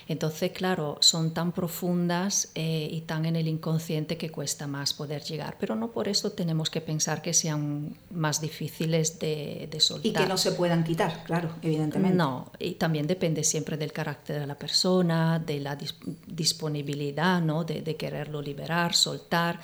[0.08, 5.24] entonces, claro, son tan profundas eh, y tan en el inconsciente que cuesta más poder
[5.24, 5.58] llegar.
[5.60, 10.06] Pero no por eso tenemos que pensar que sean más difíciles de, soltar.
[10.06, 12.18] Y que no se puedan quitar, claro, evidentemente.
[12.18, 15.78] No, y también depende siempre del carácter de la persona, de la
[16.28, 17.64] disponibilidad, ¿no?
[17.64, 19.60] de, de quererlo liberar, soltar,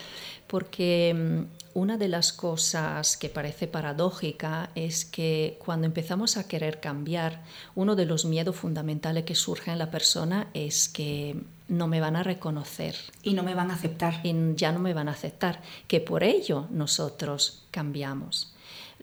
[0.48, 6.80] porque mm, una de las cosas que parece paradójica es que cuando empezamos a querer
[6.80, 7.44] cambiar,
[7.76, 12.16] uno de los miedos fundamentales que surge en la persona es que no me van
[12.16, 12.96] a reconocer.
[13.24, 14.22] Y no me van a aceptar.
[14.24, 18.54] Y ya no me van a aceptar, que por ello nosotros cambiamos.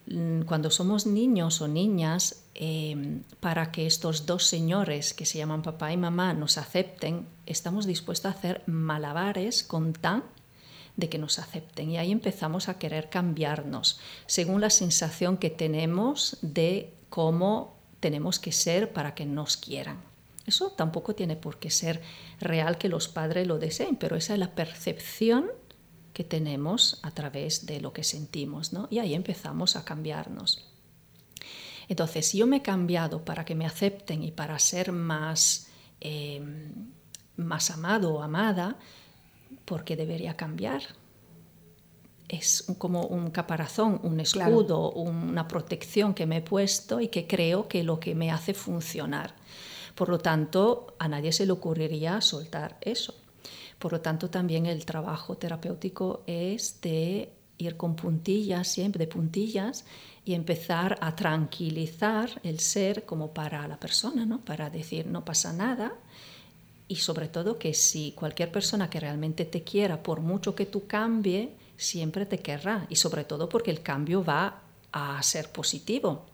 [0.06, 5.62] Mm, cuando somos niños o niñas, em, para que estos dos señores que se llaman
[5.62, 10.24] papá y mamá nos acepten, estamos dispuestos a hacer malabares con tan
[10.96, 11.90] de que nos acepten.
[11.90, 18.52] Y ahí empezamos a querer cambiarnos según la sensación que tenemos de cómo tenemos que
[18.52, 19.98] ser para que nos quieran.
[20.46, 22.00] Eso tampoco tiene por qué ser
[22.40, 25.50] real que los padres lo deseen, pero esa es la percepción
[26.12, 28.88] que tenemos a través de lo que sentimos, ¿no?
[28.90, 30.72] Y ahí empezamos a cambiarnos.
[31.88, 35.68] Entonces, si yo me he cambiado para que me acepten y para ser más,
[36.00, 36.42] eh,
[37.36, 38.78] más amado o amada,
[39.64, 40.82] porque debería cambiar.
[42.28, 47.68] Es como un caparazón, un escudo, una protección que me he puesto y que creo
[47.68, 49.34] que lo que me hace funcionar.
[49.96, 53.14] Por lo tanto, a nadie se le ocurriría soltar eso.
[53.80, 59.84] Por lo tanto, también el trabajo terapéutico es de ir con puntillas, siempre de puntillas,
[60.24, 64.40] y empezar a tranquilizar el ser como para la persona, ¿no?
[64.44, 65.94] Para decir, no pasa nada,
[66.88, 70.86] y sobre todo que si cualquier persona que realmente te quiera, por mucho que tú
[70.86, 74.60] cambie, siempre te querrá y sobre todo porque el cambio va
[74.92, 76.26] a ser positivo.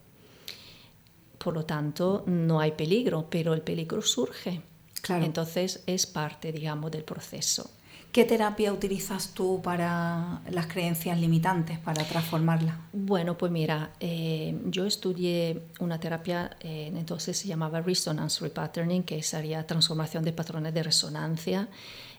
[1.42, 4.62] Por lo tanto, no hay peligro, pero el peligro surge.
[5.00, 5.24] Claro.
[5.24, 7.68] Entonces es parte, digamos, del proceso.
[8.12, 12.76] ¿Qué terapia utilizas tú para las creencias limitantes, para transformarlas?
[12.92, 19.22] Bueno, pues mira, eh, yo estudié una terapia, eh, entonces se llamaba Resonance Repatterning, que
[19.22, 21.68] sería transformación de patrones de resonancia.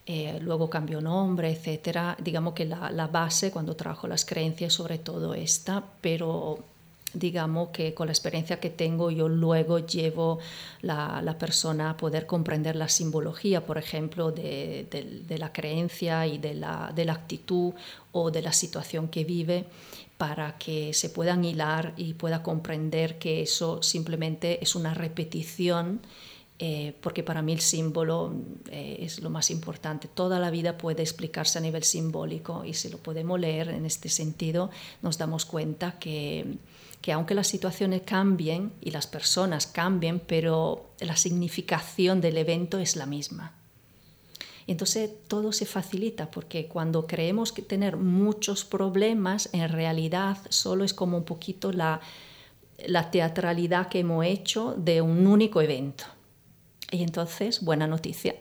[0.08, 2.18] Eh, luego cambió nombre, etcétera.
[2.20, 6.73] Digamos que la, la, base cuando trabajo las creencias sobre todo esta, pero
[7.14, 10.40] digamos que con la experiencia que tengo yo luego llevo
[10.82, 14.88] la, la persona a poder comprender la simbología, por ejemplo, de,
[15.28, 17.74] de, la creencia y de la, de la actitud
[18.12, 19.66] o de la situación que vive
[20.18, 26.02] para que se puedan hilar y pueda comprender que eso simplemente es una repetición
[26.60, 28.34] eh, porque para mí el símbolo
[28.70, 30.08] eh, es lo más importante.
[30.08, 34.08] Toda la vida puede explicarse a nivel simbólico y si lo podemos leer en este
[34.08, 34.70] sentido,
[35.02, 36.46] nos damos cuenta que,
[37.04, 42.96] que aunque las situaciones cambien y las personas cambien, pero la significación del evento es
[42.96, 43.52] la misma.
[44.68, 50.94] entonces todo se facilita porque cuando creemos que tener muchos problemas, en realidad solo es
[50.94, 52.00] como un poquito la,
[52.88, 56.06] la teatralidad que hemos hecho de un único evento.
[56.90, 58.34] Y entonces, buena noticia.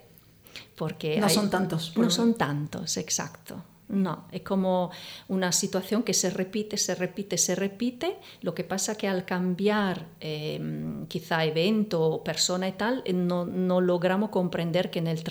[0.77, 1.97] Porque no son tantos.
[1.97, 3.65] No son tantos, exacto.
[3.93, 4.91] No, es como
[5.29, 8.17] una situación que se repite, se repite, se repite.
[8.41, 13.83] Lo que pasa que al cambiar em, quizá evento, persona y tal, eh, no, no
[13.83, 15.23] logramos comprender que en el,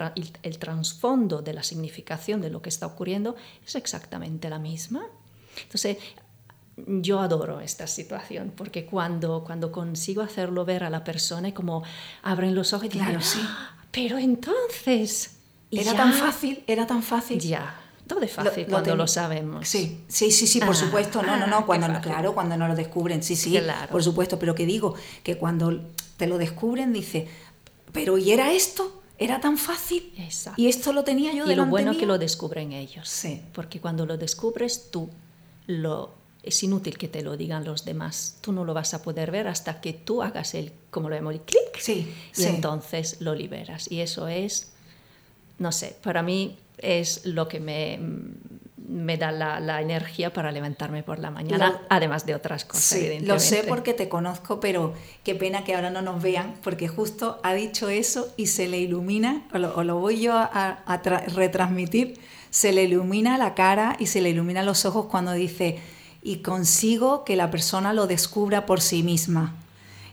[0.44, 5.08] el, trasfondo de la significación de lo que está ocurriendo es exactamente la misma.
[5.64, 5.98] Entonces,
[6.78, 11.82] yo adoro esta situación porque cuando, cuando consigo hacerlo ver a la persona es como
[12.22, 13.40] abren los ojos y claro, sí.
[13.42, 15.38] Ah, pero entonces...
[15.72, 17.40] Era tan fácil, era tan fácil.
[17.40, 17.81] Ya,
[18.14, 19.68] todo es fácil cuando lo sabemos.
[19.68, 21.24] Sí, sí, sí, sí, por ah, supuesto.
[21.24, 23.58] No, no, no, cuando, claro, cuando no lo descubren, sí, sí,
[23.90, 24.38] por supuesto.
[24.38, 25.82] Pero que digo, que cuando
[26.18, 27.28] te lo descubren, dice,
[27.94, 29.02] pero ¿y era esto?
[29.18, 30.14] Era tan fácil.
[30.18, 30.62] Exacto.
[30.62, 33.08] Y esto lo tenía yo Y lo bueno es que lo descubren ellos.
[33.08, 33.42] Sí.
[33.54, 35.10] Porque cuando lo descubres tú,
[35.68, 38.38] lo es inútil que te lo digan los demás.
[38.42, 41.34] Tú no lo vas a poder ver hasta que tú hagas el, como lo vemos,
[41.34, 41.80] el clic.
[41.80, 43.90] Sí, y entonces lo liberas.
[43.90, 44.74] Y eso es,
[45.60, 48.00] no sé, para mí es lo que me,
[48.92, 52.84] me da la, energía para levantarme por la mañana, además de otras cosas.
[52.84, 56.88] Sí, lo sé porque te conozco, pero qué pena que ahora no nos vean, porque
[56.88, 60.98] justo ha dicho eso y se le ilumina, o lo, voy yo a, a
[61.36, 65.80] retransmitir, se le ilumina la cara y se le ilumina los ojos cuando dice
[66.22, 69.56] y consigo que la persona lo descubra por sí misma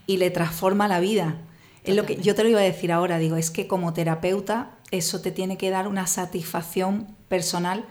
[0.07, 1.35] y le transforma la vida.
[1.83, 4.71] Es lo que yo te lo iba a decir ahora, digo, es que como terapeuta
[4.91, 7.85] eso te tiene que dar una satisfacción personal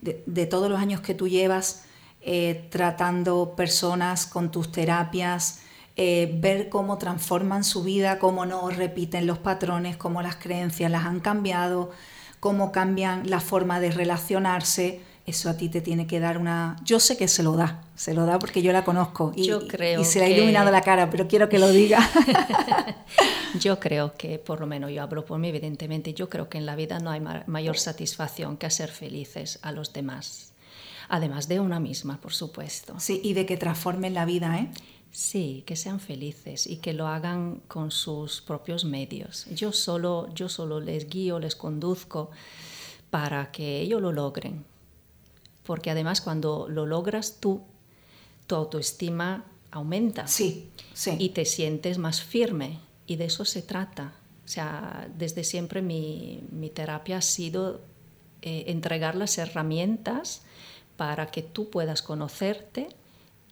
[0.00, 1.84] de, todos los años que tú llevas
[2.20, 5.60] eh, tratando personas con tus terapias,
[5.96, 11.04] eh, ver cómo transforman su vida, cómo no repiten los patrones, cómo las creencias las
[11.04, 11.90] han cambiado,
[12.40, 16.76] cómo cambian la forma de relacionarse eso a ti te tiene que dar una...
[16.84, 19.68] Yo sé que se lo da, se lo da porque yo la conozco y, yo
[19.68, 22.00] creo y se le ha iluminado la cara, pero quiero que lo diga.
[23.60, 26.66] yo creo que, por lo menos yo hablo por mí, evidentemente, yo creo que en
[26.66, 30.54] la vida no hay mayor satisfacción que hacer felices a los demás,
[31.08, 32.98] además de una misma, por supuesto.
[32.98, 34.70] Sí, y de que transformen la vida, ¿eh?
[35.12, 39.46] Sí, que sean felices y que lo hagan con sus propios medios.
[39.54, 42.30] Yo solo, yo solo les guío, les conduzco
[43.10, 44.64] para que ellos lo logren
[45.64, 47.62] porque además cuando lo logras tú,
[48.46, 50.26] tu autoestima aumenta.
[50.26, 51.16] Sí, sí.
[51.18, 52.78] Y te sientes más firme.
[53.06, 54.12] Y de eso se trata.
[54.44, 56.42] O sea, desde siempre mi,
[56.74, 57.80] terapia ha sido
[58.42, 60.42] eh, entregar las herramientas
[60.96, 62.88] para que tú puedas conocerte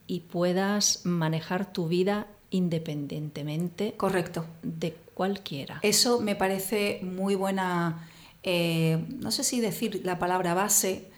[0.06, 4.44] y puedas manejar tu vida independientemente Correcto.
[4.62, 5.78] de cualquiera.
[5.82, 8.08] Eso me parece muy buena,
[8.42, 11.09] eh, no sé si decir la palabra base,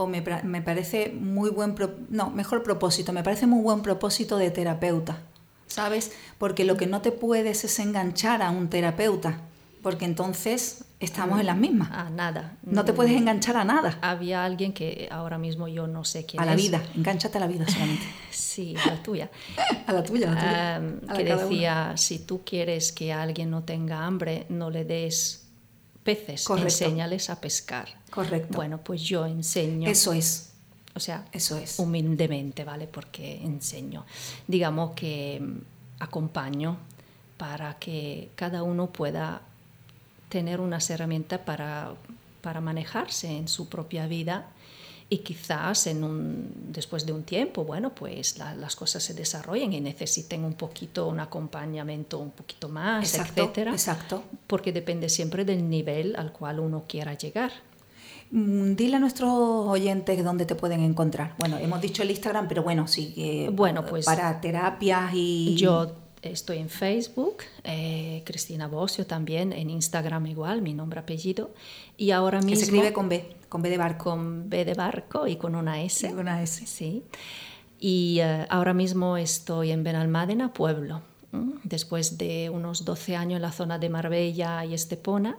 [0.00, 1.74] o me, me parece muy buen,
[2.08, 5.18] no, mejor propósito, me parece muy buen propósito de terapeuta,
[5.66, 6.12] ¿sabes?
[6.38, 9.42] Porque lo que no te puedes es enganchar a un terapeuta,
[9.82, 11.90] porque entonces estamos en las mismas.
[11.92, 12.56] A nada.
[12.62, 13.98] No te puedes enganchar a nada.
[14.00, 17.46] Había alguien que ahora mismo yo no sé quién A la vida, enganchate a la
[17.46, 18.06] vida solamente.
[18.30, 19.30] sí, a la tuya.
[19.86, 24.46] a la tuya, a la que decía, si tú quieres que alguien no tenga hambre,
[24.48, 25.49] no le des
[26.02, 27.88] peces, enséñales a pescar.
[28.10, 28.56] Correcto.
[28.56, 29.88] Bueno, pues yo enseño.
[29.88, 30.52] Eso es.
[30.94, 31.78] O sea, eso es.
[31.78, 32.86] Humildemente, ¿vale?
[32.86, 34.04] Porque enseño.
[34.46, 36.78] Digamos que mm, acompaño
[37.36, 39.42] para que cada uno pueda
[40.28, 41.94] tener unas herramientas para,
[42.40, 44.48] para manejarse en su propia vida
[45.12, 49.80] y quizás en un, después de un tiempo, bueno, pues las cosas se desarrollen y
[49.80, 53.72] necesiten un poquito, un acompañamiento un poquito más, exacto, etcétera.
[53.72, 54.22] Exacto.
[54.46, 57.50] Porque depende siempre del nivel al cual uno quiera llegar.
[58.30, 61.34] Mm, dile a nuestros oyentes dónde te pueden encontrar.
[61.38, 65.56] Bueno, hemos dicho el Instagram, pero bueno, sí que bueno, pues, para terapias y...
[65.56, 71.50] Yo estoy en Facebook, eh, Cristina Bocio también, en Instagram igual, mi nombre, apellido.
[71.96, 72.50] Y ahora mismo...
[72.50, 74.04] Que se escribe con B, con B de barco.
[74.10, 76.08] Con B de barco y con una S.
[76.08, 76.66] con una S.
[76.66, 77.02] Sí.
[77.78, 81.02] Y eh, ahora mismo estoy en Benalmádena, pueblo.
[81.62, 85.38] Después de unos 12 años en la zona de Marbella y Estepona,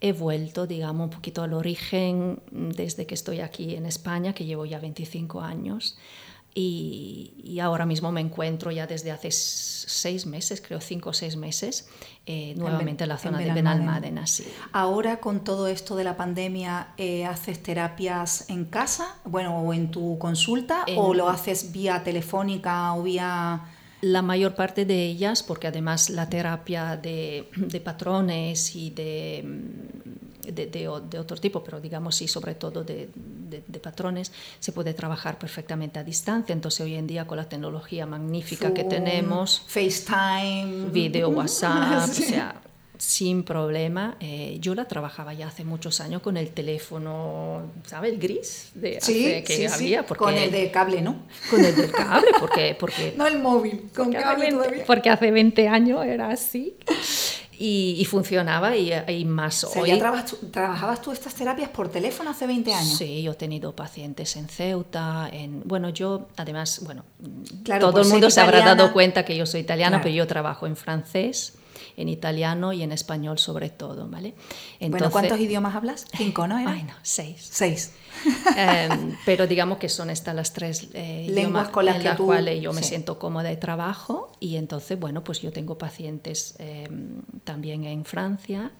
[0.00, 4.66] he vuelto, digamos, un poquito al origen desde que estoy aquí en España, que llevo
[4.66, 5.96] ya 25 años.
[6.60, 11.88] Y, ahora mismo me encuentro ya desde hace seis meses, creo cinco o seis meses,
[12.26, 14.26] eh, nuevamente en, la zona de Benalmádena.
[14.26, 14.44] Sí.
[14.72, 19.90] Ahora con todo esto de la pandemia, eh, ¿haces terapias en casa, bueno, o en
[19.90, 23.62] tu consulta, o lo haces vía telefónica o vía
[24.00, 27.48] la mayor parte de ellas, porque además la terapia de,
[27.84, 29.44] patrones y de,
[30.52, 33.08] de, otro tipo, pero digamos sí, sobre todo de,
[33.82, 36.52] patrones, se puede trabajar perfectamente a distancia.
[36.52, 42.60] Entonces hoy en día con la tecnología magnífica que tenemos, FaceTime, video, WhatsApp, o sea,
[42.98, 44.16] sin problema.
[44.20, 48.12] Eh, yo la trabajaba ya hace muchos años con el teléfono, ¿sabes?
[48.12, 50.04] El gris de sí, que había.
[50.04, 51.22] Porque, con el de cable, ¿no?
[51.48, 52.76] Con el del cable, porque...
[52.78, 54.84] porque no el móvil, con cable todavía.
[54.84, 56.76] Porque hace 20 años era así.
[57.60, 59.88] Y, funcionaba y, más hoy.
[59.88, 62.96] ¿Ya trabajabas tú estas terapias por teléfono hace 20 años?
[62.96, 67.04] Sí, yo he tenido pacientes en Ceuta, en bueno, yo además, bueno,
[67.80, 70.76] todo el mundo se habrá dado cuenta que yo soy italiana, pero yo trabajo en
[70.76, 71.57] francés
[71.98, 74.34] en italiano y en español sobre todo, ¿vale?
[74.78, 76.06] Entonces, bueno, ¿cuántos idiomas hablas?
[76.16, 76.56] Cinco, ¿no?
[76.56, 77.48] Ay, no, seis.
[77.50, 77.92] Seis.
[78.56, 82.62] Em, pero digamos que son estas las tres eh, lenguas con las, en las cuales
[82.62, 87.84] yo me siento cómoda de trabajo y entonces, bueno, pues yo tengo pacientes em, también
[87.84, 88.70] en Francia.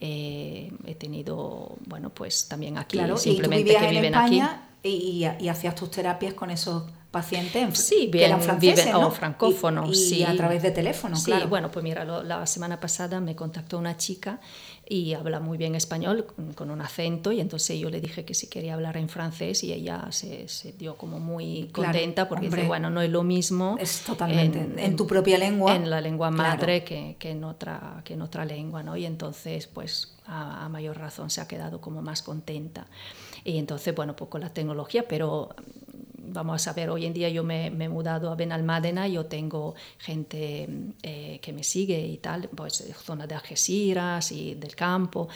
[0.00, 4.42] Eh, he tenido, bueno, pues también aquí, simplemente que viven aquí.
[4.82, 6.84] Y, y, hacías tus terapias con esos
[7.16, 10.12] pacientes sí, bien, que eran franceses, o francófonos.
[10.12, 13.96] Y, a través de teléfono, sí, bueno, pues mira, la semana pasada me contactó una
[13.96, 14.38] chica
[14.88, 18.48] y habla muy bien español con, un acento y entonces yo le dije que si
[18.48, 22.90] quería hablar en francés y ella se, se dio como muy contenta porque dice, bueno,
[22.90, 23.76] no es lo mismo.
[23.80, 25.74] Es totalmente en, tu propia lengua.
[25.74, 28.96] En la lengua madre que, que, en otra, que en otra lengua, ¿no?
[28.96, 32.86] Y entonces, pues a, a mayor razón se ha quedado como más contenta.
[33.42, 35.54] Y entonces, bueno, pues con la tecnología, pero
[36.28, 40.68] vamos a ver, hoy en día yo me, he mudado a Benalmádena, yo tengo gente
[41.02, 45.28] eh, que me sigue y tal, pues zona de Algeciras y del campo,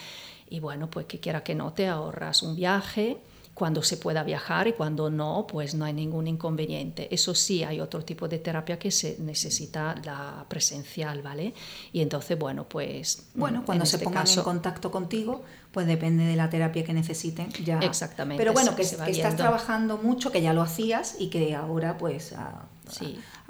[0.48, 3.18] y bueno, pues que quiera que no, te ahorras un viaje
[3.60, 7.14] cuando se pueda viajar y cuando no, pues no hay ningún inconveniente.
[7.14, 11.52] Eso sí, hay otro tipo de terapia que se necesita la presencial, ¿vale?
[11.92, 13.28] Y entonces, bueno, pues...
[13.34, 17.50] Bueno, cuando se este pongan en contacto contigo, pues depende de la terapia que necesiten.
[17.64, 17.78] Ya.
[17.80, 18.40] Exactamente.
[18.40, 22.66] Pero bueno, que, estás trabajando mucho, que ya lo hacías y que ahora, pues, a,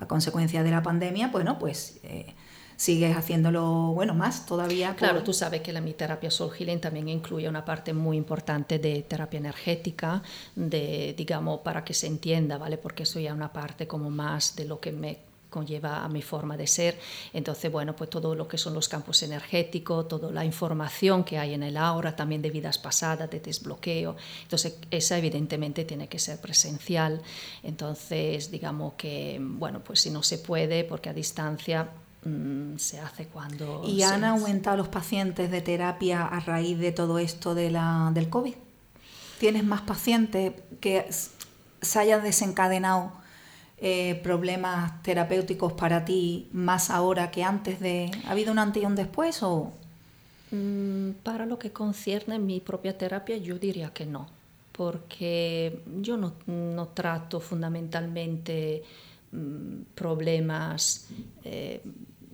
[0.07, 2.01] consecuencia de la pandemia, bueno, pues...
[2.03, 2.35] Eh,
[2.81, 4.97] sigues haciéndolo, bueno, más todavía.
[4.97, 8.79] Claro, tú sabes que la mi terapia Soul Healing también incluye una parte muy importante
[8.79, 10.23] de terapia energética,
[10.57, 12.79] de, digamos, para que se entienda, ¿vale?
[12.79, 15.19] Porque eso ya es una parte como más de lo que me
[15.51, 16.99] conlleva a mi forma de ser.
[17.33, 21.55] Entonces, bueno, pues todo lo que son los campos energéticos, toda la información que hay
[21.55, 24.17] en el aura, también de vidas pasadas, de desbloqueo.
[24.43, 27.21] Entonces, esa evidentemente tiene que ser presencial.
[27.63, 31.91] Entonces, digamos que, bueno, pues si no se puede, porque a distancia
[32.25, 33.83] Mm, se hace cuando...
[33.87, 38.29] ¿Y han aumentado los pacientes de terapia a raíz de todo esto de la, del
[38.29, 38.55] COVID?
[39.39, 41.09] ¿Tienes más pacientes que
[41.81, 43.13] se hayan desencadenado
[43.81, 48.11] eh, problemas terapéuticos para ti más ahora que antes de...
[48.27, 49.73] ¿Ha habido un antes y un después o...?
[50.51, 54.27] Mm, para lo que concierne mi propia terapia, yo diría que no,
[54.73, 58.83] porque yo no, no trato fundamentalmente
[59.31, 61.07] mm, problemas
[61.45, 61.81] eh,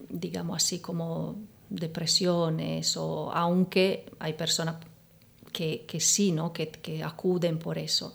[0.09, 1.36] digamos así, como
[1.68, 4.76] depresiones, o aunque hay personas
[5.53, 6.53] que, que sí, ¿no?
[6.53, 8.14] que, que acuden por eso.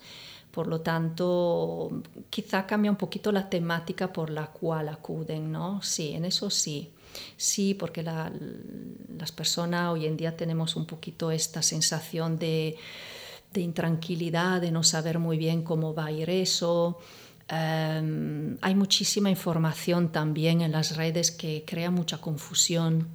[0.52, 5.82] Por lo tanto, quizá cambia un poquito la temática por la cual acuden, ¿no?
[5.82, 6.92] Sí, en eso sí.
[7.38, 8.32] Sí, porque la,
[9.18, 12.78] las personas hoy en día tenemos un poquito esta sensación de,
[13.54, 17.00] de intranquilidad, de no saber muy bien cómo va a ir eso,
[17.52, 23.10] Em, hay muchísima información también en las redes que crea mucha confusión.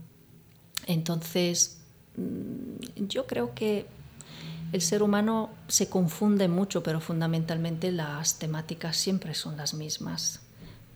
[0.86, 1.78] Entonces,
[2.16, 3.86] mm, yo creo que
[4.72, 10.40] el ser humano se confunde mucho, pero fundamentalmente las temáticas siempre son las mismas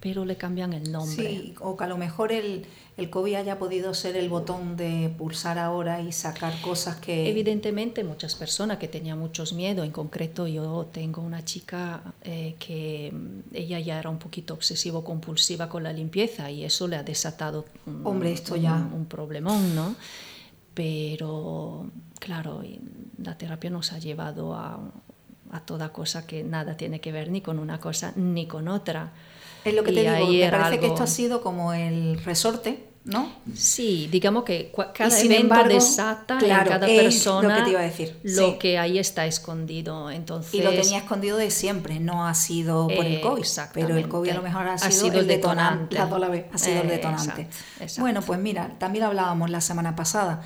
[0.00, 1.28] pero le cambian el nombre.
[1.28, 2.64] Sí, o que a lo mejor el,
[2.96, 7.28] el COVID haya podido ser el botón de pulsar ahora y sacar cosas que...
[7.28, 13.12] Evidentemente muchas personas que tenían muchos miedos, en concreto yo tengo una chica eh, que
[13.12, 17.66] mm, ella ya era un poquito obsesivo-compulsiva con la limpieza y eso le ha desatado
[17.86, 18.74] un, Hombre, esto ya...
[18.76, 19.96] un problemón, ¿no?
[20.72, 21.90] Pero
[22.20, 22.62] claro,
[23.18, 24.78] la terapia nos ha llevado a
[25.52, 29.12] a toda cosa que nada tiene que ver ni con una cosa ni con otra.
[29.64, 33.32] Es lo que te digo, me parece que esto ha sido como el resorte ¿no?
[33.54, 38.20] Sí, digamos que cada evento desata en cada persona lo que, iba a decir.
[38.22, 40.10] lo que ahí está escondido.
[40.10, 44.08] Entonces, y lo tenía escondido de siempre, no ha sido por el COVID, pero el
[44.08, 47.48] COVID a lo mejor ha sido, el detonante, ha sido el detonante.
[47.98, 50.42] Bueno, pues mira, también hablábamos la semana pasada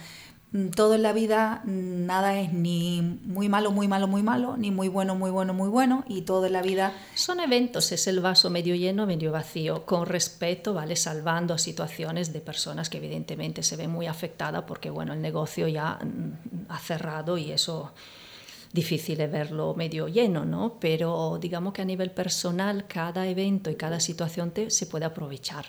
[0.74, 4.70] todo en la vida, mm, nada es ni muy malo, muy malo, muy malo, ni
[4.70, 6.92] muy bueno, muy bueno, muy bueno, y todo en la vida...
[7.14, 10.94] Son eventos, es el vaso medio lleno, medio vacío, con respeto, ¿vale?
[10.94, 15.66] Salvando a situaciones de personas que evidentemente se ven muy afectadas porque, bueno, el negocio
[15.66, 17.92] ya mm, ha cerrado y eso
[18.72, 20.78] difícil de verlo medio lleno, ¿no?
[20.78, 25.66] Pero digamos que a nivel personal, cada evento y cada situación te, se puede aprovechar.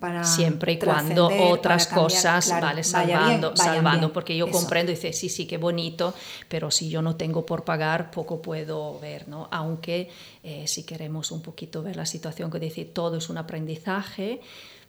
[0.00, 5.28] Para, siempre y cuando otras cosas vale salvando salvando porque yo comprendo y dice sí
[5.28, 6.14] sí qué bonito
[6.48, 10.10] pero si yo no tengo por pagar poco puedo ver no aunque
[10.42, 14.40] eh, si queremos un poquito ver la situación que dice todo es un aprendizaje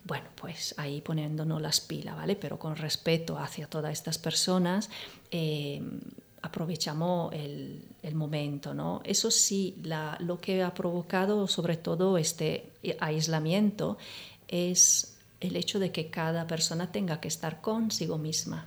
[0.03, 2.37] bueno, pues ahí poniéndonos las pilas, ¿vale?
[2.37, 4.89] Pero con respeto hacia todas estas personas,
[5.31, 5.81] eh,
[6.41, 9.01] aprovechamos el, el, momento, ¿no?
[9.03, 13.97] Eso sí, la, lo que ha provocado sobre todo este aislamiento
[14.47, 18.65] es el hecho de que cada persona tenga que estar consigo misma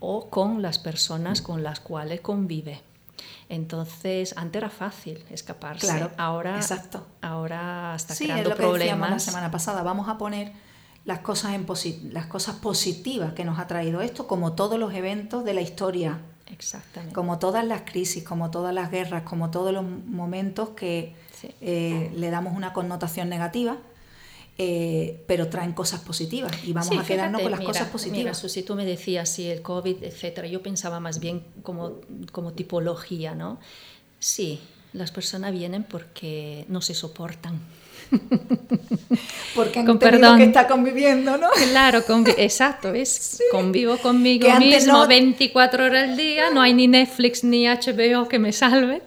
[0.00, 2.80] o con las personas con las cuales convive.
[3.48, 5.86] Entonces, antes era fácil escaparse.
[5.86, 7.06] Claro, ahora, exacto.
[7.20, 9.10] ahora está sí, creando es lo que problemas.
[9.10, 9.82] la semana pasada.
[9.82, 10.52] Vamos a poner
[11.04, 11.66] las cosas, en
[12.12, 16.18] las cosas positivas que nos ha traído esto, como todos los eventos de la historia.
[16.48, 17.14] Exactamente.
[17.14, 21.14] Como todas las crisis, como todas las guerras, como todos los momentos que
[21.60, 23.76] eh, le damos una connotación negativa
[24.64, 28.38] eh, pero traen cosas positivas y vamos a quedarnos con las cosas positivas.
[28.38, 31.96] si tú me decías si el COVID, etcétera, yo pensaba más bien como,
[32.30, 33.58] como tipología, ¿no?
[34.20, 34.60] Sí,
[34.92, 37.58] las personas vienen porque no se soportan.
[39.54, 40.36] Porque han Con perdón.
[40.36, 41.48] que está conviviendo, ¿no?
[41.70, 42.02] Claro,
[42.36, 48.28] exacto, es convivo conmigo mismo 24 horas al día, no hay ni Netflix ni HBO
[48.28, 49.02] que me salve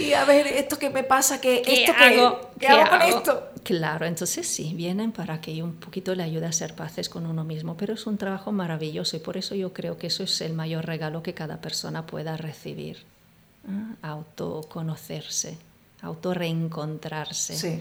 [0.00, 2.50] y a ver, esto que me pasa, que esto hago?
[2.58, 3.50] ¿qué, hago con esto?
[3.62, 7.44] Claro, entonces sí, vienen para que un poquito le ayude a ser paces con uno
[7.44, 10.52] mismo, pero es un trabajo maravilloso y por eso yo creo que eso es el
[10.52, 12.98] mayor regalo que cada persona pueda recibir,
[13.68, 13.94] ¿eh?
[14.02, 15.58] autoconocerse
[16.04, 17.56] autorreencontrarse.
[17.56, 17.80] Sí.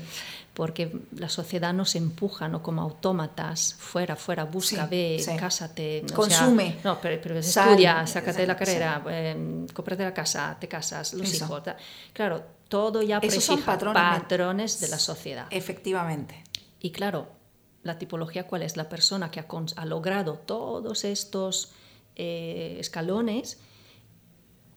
[0.53, 2.61] Porque la sociedad nos empuja ¿no?
[2.61, 6.05] como autómatas, fuera, fuera, busca, ve, cásate.
[6.13, 6.77] Consume.
[6.83, 11.63] no, pero, estudia, sácate la carrera, eh, cómprate la casa, te casas, los hijos.
[12.13, 15.47] Claro, todo ya Esos son patrones, de la sociedad.
[15.49, 16.43] Efectivamente.
[16.79, 17.29] Y claro,
[17.81, 18.77] la tipología cuál es?
[18.77, 21.71] La persona que ha, logrado todos estos
[22.15, 23.59] eh, escalones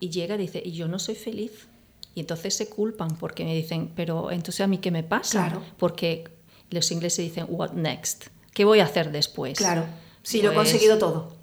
[0.01, 1.69] y llega y dice, y yo no soy feliz
[2.17, 5.49] y entonces se culpan porque me dicen, pero entonces a mí qué me pasa?
[5.49, 5.63] Claro.
[5.77, 6.25] Porque
[6.71, 8.29] los ingleses dicen, what next?
[8.55, 9.59] ¿Qué voy a hacer después?
[9.59, 9.85] Claro,
[10.23, 11.37] si lo he pues conseguido todo.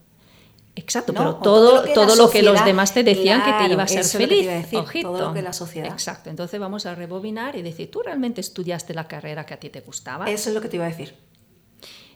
[0.75, 4.03] Exacto, pero todo, todo, lo, que, los demás te decían que te iba a ser
[4.03, 4.49] feliz.
[4.73, 5.11] Ojito.
[5.11, 5.91] Todo lo que la sociedad.
[5.91, 9.69] Exacto, entonces vamos a rebobinar y decir, ¿tú realmente estudiaste la carrera que a ti
[9.69, 10.25] te gustaba?
[10.25, 11.13] Eso es lo que te iba a decir.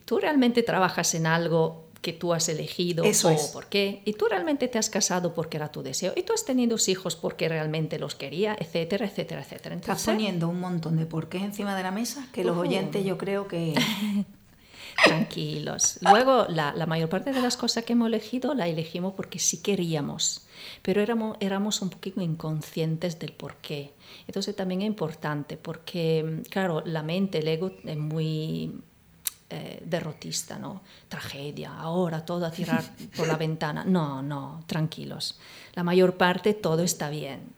[0.04, 4.02] ¿Tú realmente trabajas en algo que tú has elegido Eso o por qué.
[4.06, 6.14] Y tú realmente te has casado porque era tu deseo.
[6.16, 9.76] Y tú has tenido hijos porque realmente los quería, etcétera, etcétera, etcétera.
[9.76, 12.62] Estás poniendo un montón de porqués encima de la mesa que los uh.
[12.62, 13.74] oyentes yo creo que...
[15.06, 16.00] Tranquilos.
[16.02, 19.62] Luego, la, la, mayor parte de las cosas que hemos elegido la elegimos porque sí
[19.62, 20.48] queríamos,
[20.82, 23.94] pero éramos, éramos un poquito inconscientes del por qué.
[24.26, 28.82] Entonces también es importante porque, claro, la mente, el ego es muy
[29.50, 30.82] eh, derrotista, ¿no?
[31.08, 32.84] Tragedia, ahora todo a tirar
[33.16, 33.86] por la ventana.
[33.86, 35.40] No, no, tranquilos.
[35.74, 37.56] La mayor parte todo está bien.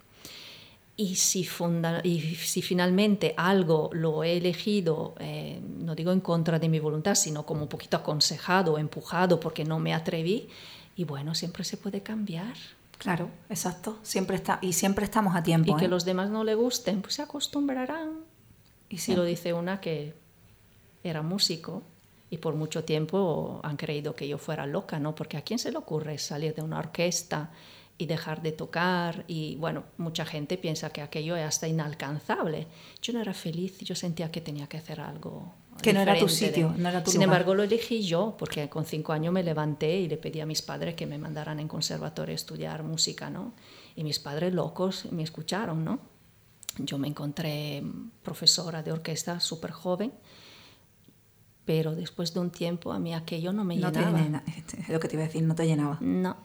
[0.95, 6.59] Y si, funda, y si finalmente algo lo he elegido, eh, no digo en contra
[6.59, 10.49] de mi voluntad, sino como un poquito aconsejado, empujado porque no me atreví,
[10.95, 12.53] y bueno, siempre se puede cambiar.
[12.99, 13.97] Claro, exacto.
[14.03, 15.71] Siempre está, y siempre estamos a tiempo.
[15.71, 15.87] Y que ¿eh?
[15.87, 18.25] los demás no le gusten, pues se acostumbrarán.
[18.89, 20.13] Y si lo dice una que
[21.03, 21.83] era músico
[22.29, 25.15] y por mucho tiempo han creído que yo fuera loca, ¿no?
[25.15, 27.51] Porque a quién se le ocurre salir de una orquesta
[27.97, 32.67] y dejar de tocar y bueno, mucha gente piensa que aquello es hasta inalcanzable.
[33.01, 35.53] Yo no era feliz, yo sentía que tenía que hacer algo.
[35.81, 38.85] Que no era tu sitio, no era tu Sin embargo, lo elegí yo, porque con
[38.85, 42.33] cinco años me levanté y le pedí a mis padres que me mandaran en conservatorio
[42.33, 43.53] a estudiar música, ¿no?
[43.95, 45.99] Y mis padres locos me escucharon, ¿no?
[46.77, 47.83] Yo me encontré
[48.23, 50.13] profesora de orquesta súper joven
[51.69, 54.41] pero después de un tiempo a mí aquello no me no llenaba.
[54.65, 55.99] Te, lo que te iba a decir, no te llenaba.
[56.01, 56.35] No.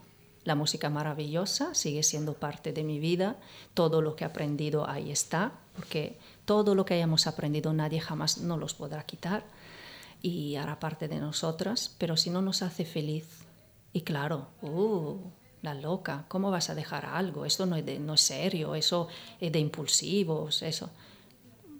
[0.44, 3.38] La música maravillosa sigue siendo parte de mi vida,
[3.72, 8.36] todo lo que he aprendido ahí está, porque todo lo que hayamos aprendido nadie jamás
[8.36, 9.46] nos los podrá quitar
[10.20, 13.46] y hará parte de nosotras, pero si no nos hace feliz,
[13.94, 15.16] y claro, uh,
[15.62, 17.46] la loca, ¿cómo vas a dejar algo?
[17.46, 19.08] Esto no es, no es serio, eso
[19.40, 20.90] es de impulsivos, eso.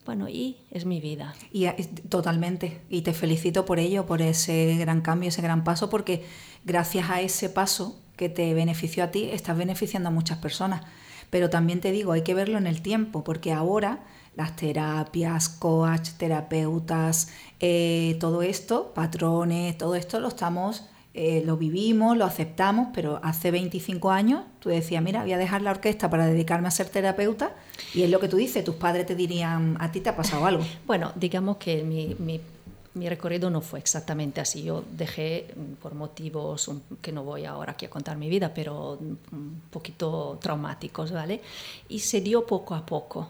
[0.05, 1.35] Bueno, y es mi vida.
[1.51, 1.67] Y
[2.09, 2.83] totalmente.
[2.91, 6.25] Y te felicito por ello, por ese gran cambio, ese gran paso, porque
[6.65, 10.83] gracias a ese paso que te benefició a ti, estás beneficiando a muchas personas.
[11.31, 14.05] Pero también te digo, hay que verlo en el tiempo, porque ahora
[14.37, 17.29] las terapias, coach, terapeutas,
[17.61, 20.85] eh, todo esto, patrones, todo esto lo estamos,
[21.17, 25.63] eh, lo vivimos, lo aceptamos, pero hace 25 años tú decías, mira, voy a dejar
[25.63, 27.53] la orquesta para dedicarme a ser terapeuta,
[27.95, 30.45] y es lo que tú dices, tus padres te dirían, a ti te ha pasado
[30.45, 30.65] algo.
[30.89, 32.41] bueno, digamos que mi, mi,
[32.95, 34.65] mi recorrido no fue exactamente así.
[34.65, 36.69] Yo dejé mm, por motivos
[37.01, 41.41] que no voy ahora aquí a contar mi vida, pero un poquito traumáticos, ¿vale?
[41.89, 43.29] Y se dio poco a poco.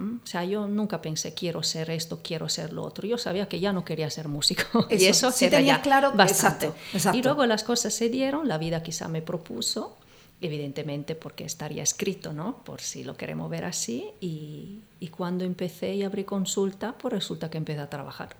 [0.00, 3.06] O sea, yo nunca pensé quiero ser esto, quiero ser lo otro.
[3.06, 4.86] Yo sabía que ya no quería ser músico.
[4.90, 6.72] y eso sí tenía claro bastante.
[7.12, 9.96] Y luego las cosas se dieron, la vida quizá me propuso,
[10.40, 12.64] evidentemente porque estaría escrito, ¿no?
[12.64, 14.10] Por si lo queremos ver así.
[14.20, 18.36] Y, y cuando empecé y abrí consulta, pues resulta que empecé a trabajar.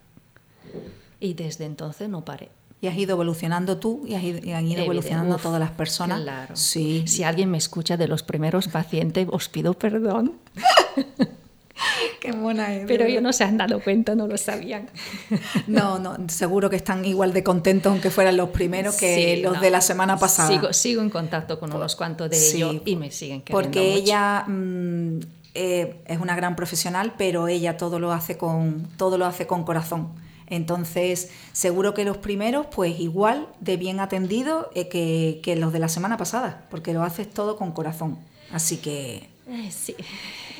[1.20, 2.50] Y desde entonces no paré.
[2.80, 6.20] Y has ido evolucionando tú y has ido, han ido evolucionando todas las personas.
[6.22, 6.56] Claro.
[6.56, 7.04] Sí.
[7.06, 10.40] Si alguien me escucha de los primeros pacientes, os pido perdón.
[12.20, 14.88] Qué mona Pero ellos no se han dado cuenta, no lo sabían.
[15.66, 19.70] No, no, seguro que están igual de contentos, aunque fueran los primeros, que los de
[19.70, 20.48] la semana pasada.
[20.48, 24.44] Sigo, sigo en contacto con unos cuantos de ellos y me siguen queriendo Porque ella
[24.46, 25.20] mm,
[25.54, 29.64] eh, es una gran profesional, pero ella todo lo hace con, todo lo hace con
[29.64, 30.08] corazón.
[30.46, 35.78] Entonces, seguro que los primeros, pues igual de bien atendidos eh, que, que los de
[35.78, 38.18] la semana pasada, porque lo haces todo con corazón.
[38.52, 39.31] Así que
[39.70, 39.94] sí.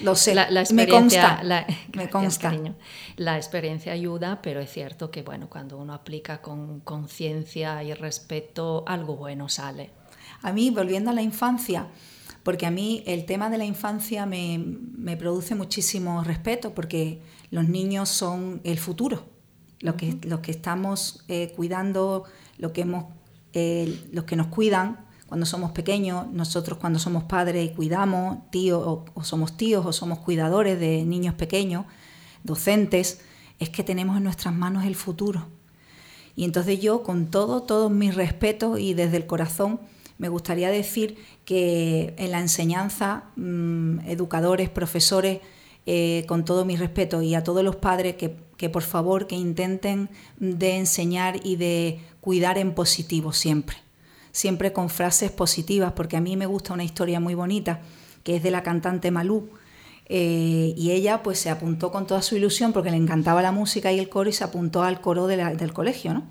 [0.02, 1.42] Lo sé, la, me consta.
[1.42, 2.52] La, me consta.
[3.16, 8.84] La experiencia ayuda, pero es cierto que bueno, cuando uno aplica con conciencia y respeto,
[8.86, 9.90] algo bueno sale.
[10.42, 11.86] A mí, volviendo a la infancia,
[12.42, 17.20] porque a mí el tema de la infancia me, me produce muchísimo respeto, porque
[17.50, 19.24] los niños son el futuro,
[19.80, 22.24] los que, los que estamos eh, cuidando,
[22.58, 23.04] lo que hemos,
[23.52, 28.82] eh, los que nos cuidan cuando somos pequeños, nosotros cuando somos padres y cuidamos, tíos
[28.84, 31.86] o, somos tíos o somos cuidadores de niños pequeños,
[32.44, 33.22] docentes,
[33.58, 35.46] es que tenemos en nuestras manos el futuro.
[36.36, 39.80] Y entonces yo, con todo, todos mis respetos y desde el corazón,
[40.18, 41.16] me gustaría decir
[41.46, 45.40] que en la enseñanza, mm, educadores, profesores,
[45.86, 49.36] eh, con todo mi respeto y a todos los padres que, que por favor que
[49.36, 53.78] intenten de enseñar y de cuidar en positivo siempre
[54.32, 57.80] siempre con frases positivas, porque a mí me gusta una historia muy bonita,
[58.24, 59.50] que es de la cantante Malú.
[60.06, 63.92] Eh, y ella pues se apuntó con toda su ilusión porque le encantaba la música
[63.92, 66.24] y el coro y se apuntó al coro del colegio, ¿no?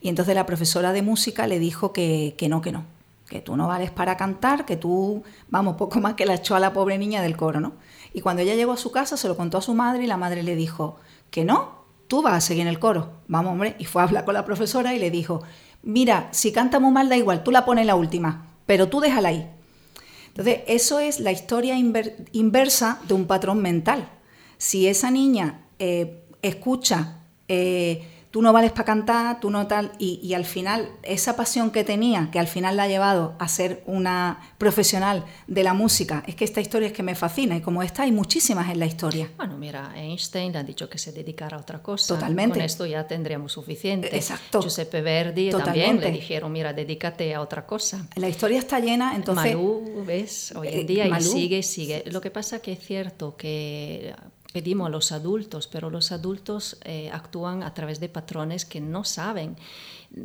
[0.00, 2.84] Y entonces la profesora de música le dijo que, que no, que no,
[3.28, 6.60] que tú no vales para cantar, que tú, vamos, poco más que la echó a
[6.60, 7.72] la pobre niña del coro, ¿no?
[8.14, 10.16] Y cuando ella llegó a su casa se lo contó a su madre y la
[10.16, 10.98] madre le dijo,
[11.30, 14.24] que no, tú vas a seguir en el coro, vamos, hombre, y fue a hablar
[14.24, 15.42] con la profesora y le dijo,
[15.82, 19.30] mira, si canta muy mal da igual, tú la pones la última, pero tú déjala
[19.30, 19.50] ahí.
[20.28, 24.08] Entonces, eso es la historia inversa de un patrón mental.
[24.56, 30.34] Si esa niña eh, escucha eh, tú no vales para cantar, tú no tal, y,
[30.34, 34.40] al final esa pasión que tenía, que al final la ha llevado a ser una
[34.58, 38.02] profesional de la música, es que esta historia es que me fascina y como esta
[38.02, 39.30] hay muchísimas en la historia.
[39.36, 42.14] Bueno, mira, Einstein le han dicho que se dedicara a otra cosa.
[42.14, 42.58] Totalmente.
[42.58, 44.14] Con esto ya tendríamos suficiente.
[44.14, 44.60] Exacto.
[44.60, 48.06] Giuseppe Verdi también le dijeron, mira, dedícate a otra cosa.
[48.16, 49.54] La historia está llena, entonces...
[49.54, 52.04] Malú, ves, hoy en eh, día y sigue, sigue.
[52.06, 54.14] Lo que pasa que es cierto que
[54.58, 59.04] pedimos a los adultos, pero los adultos eh, actúan a través de patrones que no
[59.04, 59.56] saben.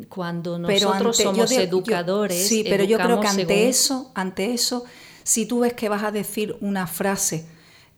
[0.10, 4.86] Cuando nosotros somos educadores, sí, pero yo creo que ante eso, ante eso,
[5.22, 7.46] si tú ves que vas a decir una frase,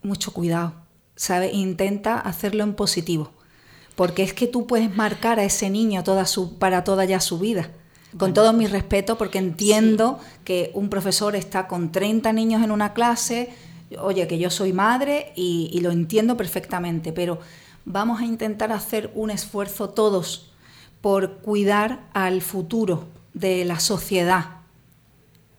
[0.02, 0.74] mucho cuidado,
[1.14, 1.54] ¿sabes?
[1.54, 3.32] Intenta hacerlo en positivo,
[3.94, 7.38] porque es que tú puedes marcar a ese niño toda su, para toda ya su
[7.38, 7.70] vida.
[8.18, 12.94] Con todo mi respeto, porque entiendo que un profesor está con 30 niños en una
[12.94, 13.54] clase,
[13.98, 17.38] oye, que yo soy madre y, lo entiendo perfectamente, pero
[17.84, 20.50] vamos a intentar hacer un esfuerzo todos
[21.00, 24.56] por cuidar al futuro de la sociedad.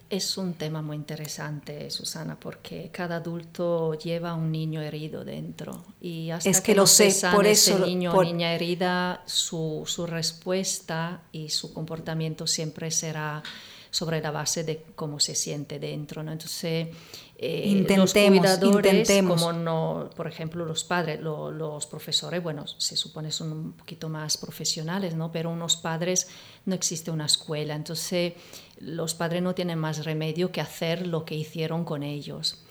[0.10, 6.30] Es un tema muy interesante, Susana, porque cada adulto lleva un niño herido dentro y
[6.30, 11.24] hasta es que, lo sé, por eso ese niño o niña herida, su, su respuesta
[11.34, 13.44] y su comportamiento siempre será
[13.90, 16.24] sobre la base de cómo se siente dentro.
[16.24, 16.32] ¿no?
[16.32, 16.88] Entonces,
[17.40, 19.42] eh, intentemos, los cuidadores, intentemos.
[19.42, 24.10] como no, por ejemplo, los padres, lo, los profesores, bueno, se supone son un poquito
[24.10, 25.32] más profesionales, ¿no?
[25.32, 26.30] Pero unos padres
[26.66, 28.34] no existe una escuela, entonces
[28.80, 32.64] los padres no tienen más remedio que hacer lo que hicieron con ellos.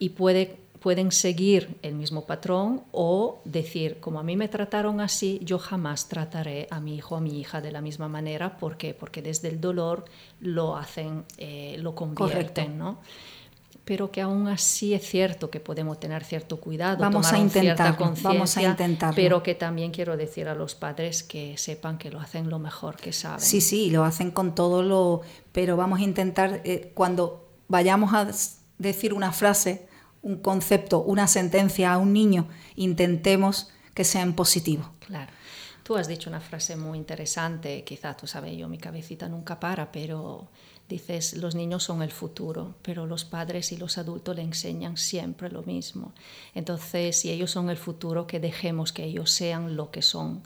[0.00, 5.40] Y puede pueden seguir el mismo patrón o decir, como a mí me trataron así,
[5.42, 8.56] yo jamás trataré a mi hijo o a mi hija de la misma manera.
[8.58, 8.94] ¿Por qué?
[8.94, 10.04] Porque desde el dolor
[10.40, 12.98] lo hacen, eh, lo convierten, ¿no?
[13.84, 18.14] Pero que aún así es cierto que podemos tener cierto cuidado, vamos tomar a intentarlo,
[18.22, 19.16] vamos a intentarlo.
[19.16, 22.96] pero que también quiero decir a los padres que sepan que lo hacen lo mejor
[22.96, 23.40] que saben.
[23.40, 25.22] Sí, sí, lo hacen con todo lo...
[25.52, 28.28] Pero vamos a intentar, eh, cuando vayamos a
[28.76, 29.87] decir una frase,
[30.22, 34.92] un concepto, una sentencia a un niño, intentemos que sea en positivo.
[35.00, 35.32] Claro.
[35.82, 39.90] Tú has dicho una frase muy interesante, quizá tú sabes, yo mi cabecita nunca para,
[39.90, 40.48] pero
[40.88, 45.50] dices, los niños son el futuro, pero los padres y los adultos le enseñan siempre
[45.50, 46.12] lo mismo.
[46.54, 50.42] Entonces, si ellos son el futuro, que dejemos que ellos sean lo que son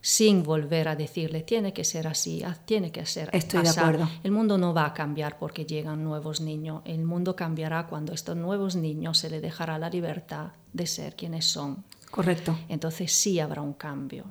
[0.00, 3.80] sin volver a decirle, tiene que ser así, tiene que ser Estoy de asá".
[3.82, 4.08] acuerdo.
[4.22, 6.82] El mundo no va a cambiar porque llegan nuevos niños.
[6.84, 11.16] El mundo cambiará cuando a estos nuevos niños se les dejará la libertad de ser
[11.16, 11.84] quienes son.
[12.10, 12.56] Correcto.
[12.68, 14.24] Entonces sí habrá un cambio.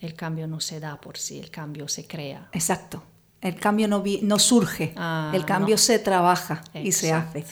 [0.00, 2.48] El cambio no se da por sí, el cambio se crea.
[2.52, 3.02] Exacto.
[3.40, 5.78] El cambio no, vi- no surge, Ah, el cambio no.
[5.78, 7.44] se trabaja y se hace.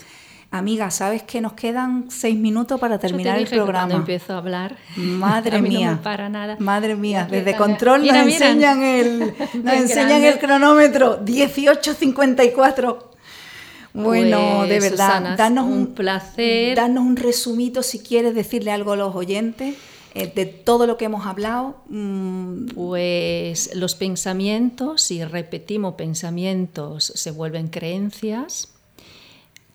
[0.56, 3.72] Amiga, ¿sabes que nos quedan seis minutos para terminar Yo te el dije que cuando
[3.72, 3.94] programa?
[3.96, 5.90] empiezo a hablar, Madre a mí mía.
[5.90, 6.56] no me para nada.
[6.60, 8.46] Madre mía, desde control Mira, nos mira.
[8.50, 9.18] enseñan el,
[9.64, 10.28] nos enseñan grande.
[10.28, 12.98] el cronómetro, 18.54.
[13.94, 16.76] Bueno, Pues, de verdad, Susana, danos un placer.
[16.76, 19.74] Danos un resumito si quieres decirle algo a los oyentes
[20.14, 21.78] eh, de todo lo que hemos hablado.
[21.88, 28.68] Mm, Pues los pensamientos, si repetimos pensamientos, se vuelven creencias.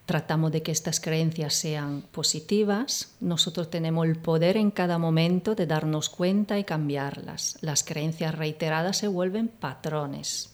[0.10, 3.16] Tratamos de que estas creencias sean positivas.
[3.20, 7.60] Nosotros tenemos el poder en cada momento de darnos cuenta y cambiarlas.
[7.62, 10.50] Las creencias reiteradas se vuelven patrones.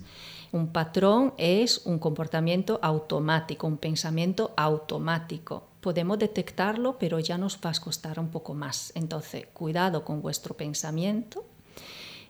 [0.51, 5.69] Un patrón es un comportamiento automático, un pensamiento automático.
[5.79, 8.91] Podemos detectarlo, pero ya nos va a costar un poco más.
[8.93, 11.45] Entonces, cuidado con vuestro pensamiento.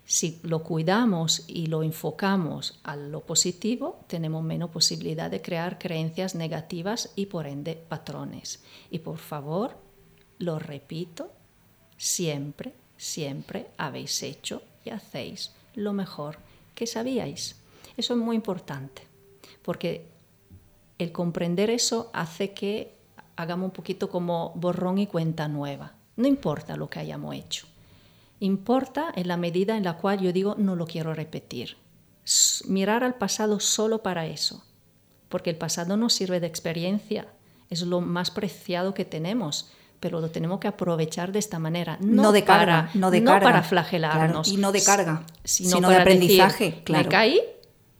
[0.05, 6.35] Si lo cuidamos y lo enfocamos a lo positivo, tenemos menos posibilidad de crear creencias
[6.35, 8.63] negativas y por ende patrones.
[8.91, 9.77] Y por favor,
[10.37, 11.31] lo repito,
[11.97, 16.37] siempre, siempre habéis hecho y hacéis lo mejor
[16.75, 17.55] que sabíais.
[17.97, 19.01] Eso es muy importante,
[19.63, 20.07] porque
[20.99, 22.93] el comprender eso hace que
[23.35, 25.93] hagamos un poquito como borrón y cuenta nueva.
[26.15, 27.67] No importa lo que hayamos hecho.
[28.39, 31.77] Importa en la medida en la cual yo digo no lo quiero repetir.
[32.67, 34.63] Mirar al pasado solo para eso,
[35.29, 37.27] porque el pasado nos sirve de experiencia,
[37.69, 42.23] es lo más preciado que tenemos, pero lo tenemos que aprovechar de esta manera, no,
[42.23, 45.69] No de carga, para, no de carga, para flagelarnos, claro, y no de carga, sino,
[45.77, 47.03] sino de aprendizaje, decir, claro.
[47.05, 47.41] Me caí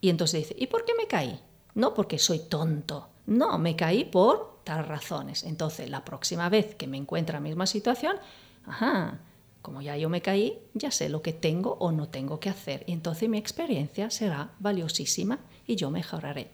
[0.00, 1.40] y entonces dice, ¿y por qué me caí?
[1.74, 5.44] No porque soy tonto, no, me caí por tal razones.
[5.44, 8.16] Entonces, la próxima vez que me encuentre en la misma situación,
[8.66, 9.18] ajá,
[9.66, 12.84] como ya yo me caí, ya sé lo que tengo o no tengo que hacer.
[12.86, 16.52] Y entonces mi experiencia será valiosísima y yo mejoraré.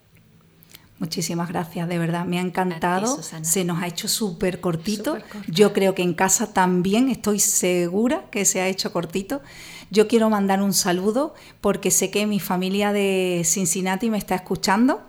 [0.99, 3.23] Muchísimas gracias, de verdad, me ha encantado.
[3.43, 5.19] Se nos ha hecho súper cortito.
[5.47, 9.43] Yo creo que en casa también estoy segura que se ha hecho cortito.
[9.91, 15.03] Yo quiero mandar un saludo porque sé que mi familia de Cincinnati me está escuchando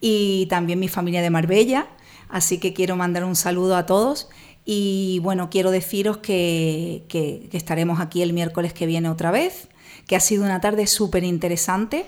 [0.00, 1.88] y también mi familia de Marbella,
[2.28, 4.28] así que quiero mandar un saludo a todos.
[4.72, 9.66] Y bueno, quiero deciros que, que- que estaremos aquí el miércoles que viene otra vez,
[10.06, 12.06] que ha sido una tarde súper interesante,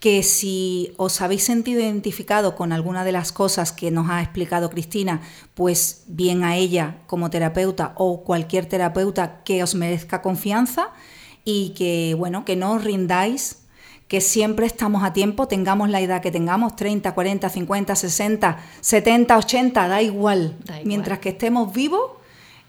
[0.00, 4.70] que si os habéis sentido identificado con alguna de las cosas que nos ha explicado
[4.70, 5.20] Cristina,
[5.52, 10.88] pues bien a ella como terapeuta o cualquier terapeuta que os merezca confianza
[11.44, 13.58] y que bueno, que no os rindáis,
[14.08, 19.36] que siempre estamos a tiempo, tengamos la edad que tengamos, 30, 40, 50, 60, 70,
[19.36, 20.56] 80, da igual.
[20.64, 20.86] Da igual.
[20.86, 22.12] Mientras que estemos vivos,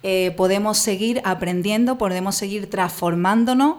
[0.03, 3.77] eh, podemos seguir aprendiendo, podemos seguir transformándonos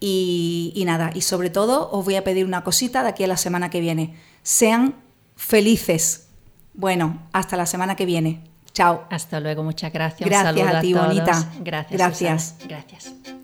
[0.00, 3.28] y, y nada, y sobre todo os voy a pedir una cosita de aquí a
[3.28, 4.16] la semana que viene.
[4.42, 4.94] Sean
[5.36, 6.26] felices.
[6.74, 8.40] Bueno, hasta la semana que viene.
[8.72, 9.04] Chao.
[9.10, 10.28] Hasta luego, muchas gracias.
[10.28, 11.06] Gracias Un a ti, todos.
[11.06, 11.50] bonita.
[11.60, 11.92] Gracias.
[11.98, 12.54] Gracias.
[12.60, 12.68] Susana.
[12.68, 13.37] Gracias.